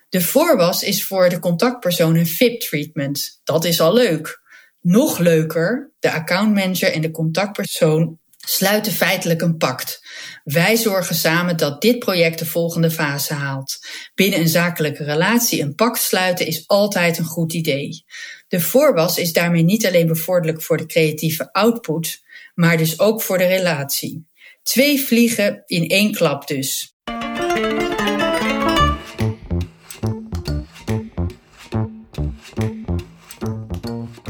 [0.09, 3.41] De voorwas is voor de contactpersoon een VIP-treatment.
[3.45, 4.41] Dat is al leuk.
[4.81, 10.03] Nog leuker, de accountmanager en de contactpersoon sluiten feitelijk een pact.
[10.45, 13.79] Wij zorgen samen dat dit project de volgende fase haalt.
[14.15, 18.05] Binnen een zakelijke relatie een pact sluiten is altijd een goed idee.
[18.49, 22.23] De voorwas is daarmee niet alleen bevorderlijk voor de creatieve output,
[22.55, 24.29] maar dus ook voor de relatie.
[24.63, 26.95] Twee vliegen in één klap dus.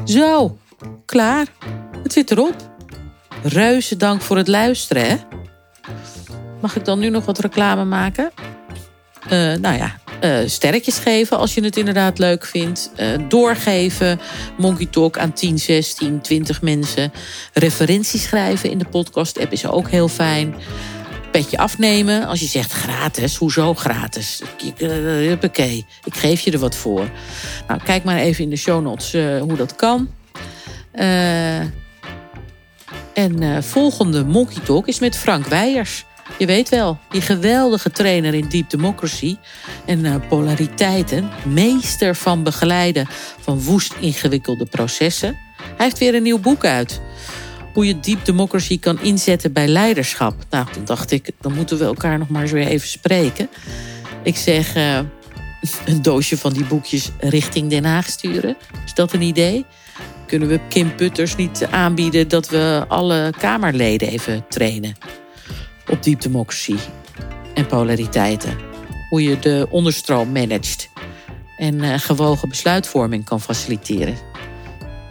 [0.04, 0.58] Zo,
[1.04, 1.46] klaar.
[2.02, 2.69] Het zit erop.
[3.42, 5.16] Reuze dank voor het luisteren, hè?
[6.60, 8.30] Mag ik dan nu nog wat reclame maken?
[9.24, 12.90] Uh, nou ja, uh, sterretjes geven als je het inderdaad leuk vindt.
[12.96, 14.20] Uh, doorgeven,
[14.56, 17.12] Monkey Talk aan 10, 16, 20 mensen.
[17.52, 20.54] Referenties schrijven in de podcast-app is ook heel fijn.
[21.32, 23.36] Petje afnemen als je zegt gratis.
[23.36, 24.42] Hoezo gratis?
[24.76, 27.10] Huppakee, ik geef je er wat voor.
[27.68, 30.08] Nou, kijk maar even in de show notes hoe dat kan.
[33.20, 36.04] En uh, volgende Monkey Talk is met Frank Weijers.
[36.38, 39.36] Je weet wel, die geweldige trainer in Deep Democracy
[39.86, 41.30] en uh, polariteiten.
[41.44, 43.06] Meester van begeleiden
[43.40, 45.36] van woest ingewikkelde processen.
[45.56, 47.00] Hij heeft weer een nieuw boek uit.
[47.72, 50.34] Hoe je Deep Democracy kan inzetten bij leiderschap.
[50.50, 53.48] Nou, dan dacht ik, dan moeten we elkaar nog maar eens weer even spreken.
[54.22, 54.98] Ik zeg, uh,
[55.84, 58.56] een doosje van die boekjes richting Den Haag sturen.
[58.84, 59.66] Is dat een idee?
[60.30, 64.94] Kunnen we Kim Putters niet aanbieden dat we alle Kamerleden even trainen
[65.88, 66.76] op deep democracy
[67.54, 68.58] en polariteiten.
[69.08, 70.88] Hoe je de onderstroom managt
[71.56, 74.14] en uh, gewogen besluitvorming kan faciliteren.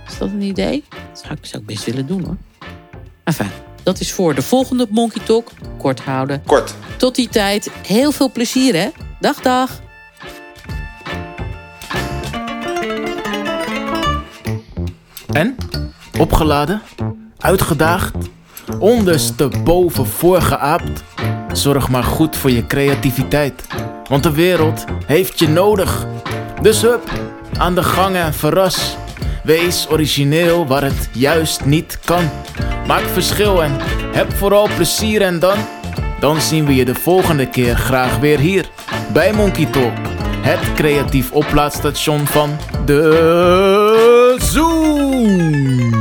[0.08, 0.84] Is dat een idee?
[0.90, 2.38] Dat zou ik, zou ik best willen doen hoor.
[3.24, 3.50] Enfin,
[3.84, 5.52] dat is voor de volgende Monkey Talk.
[5.78, 6.44] Kort houden.
[6.46, 6.76] Kort.
[6.98, 8.90] Tot die tijd, heel veel plezier hè.
[9.20, 9.82] Dag dag.
[15.40, 15.56] En?
[16.20, 16.82] Opgeladen?
[17.38, 18.16] Uitgedaagd?
[18.80, 21.04] ondersteboven voorgeaapt.
[21.52, 23.68] Zorg maar goed voor je creativiteit,
[24.10, 26.06] want de wereld heeft je nodig.
[26.62, 27.12] Dus hup,
[27.58, 28.98] aan de gang en verras.
[29.44, 32.30] Wees origineel waar het juist niet kan.
[32.88, 33.78] Maak verschil en
[34.12, 35.58] heb vooral plezier en dan...
[36.20, 38.70] Dan zien we je de volgende keer graag weer hier
[39.14, 39.98] bij Monkey Talk.
[40.42, 44.19] Het creatief oplaadstation van de
[45.30, 45.99] Boom!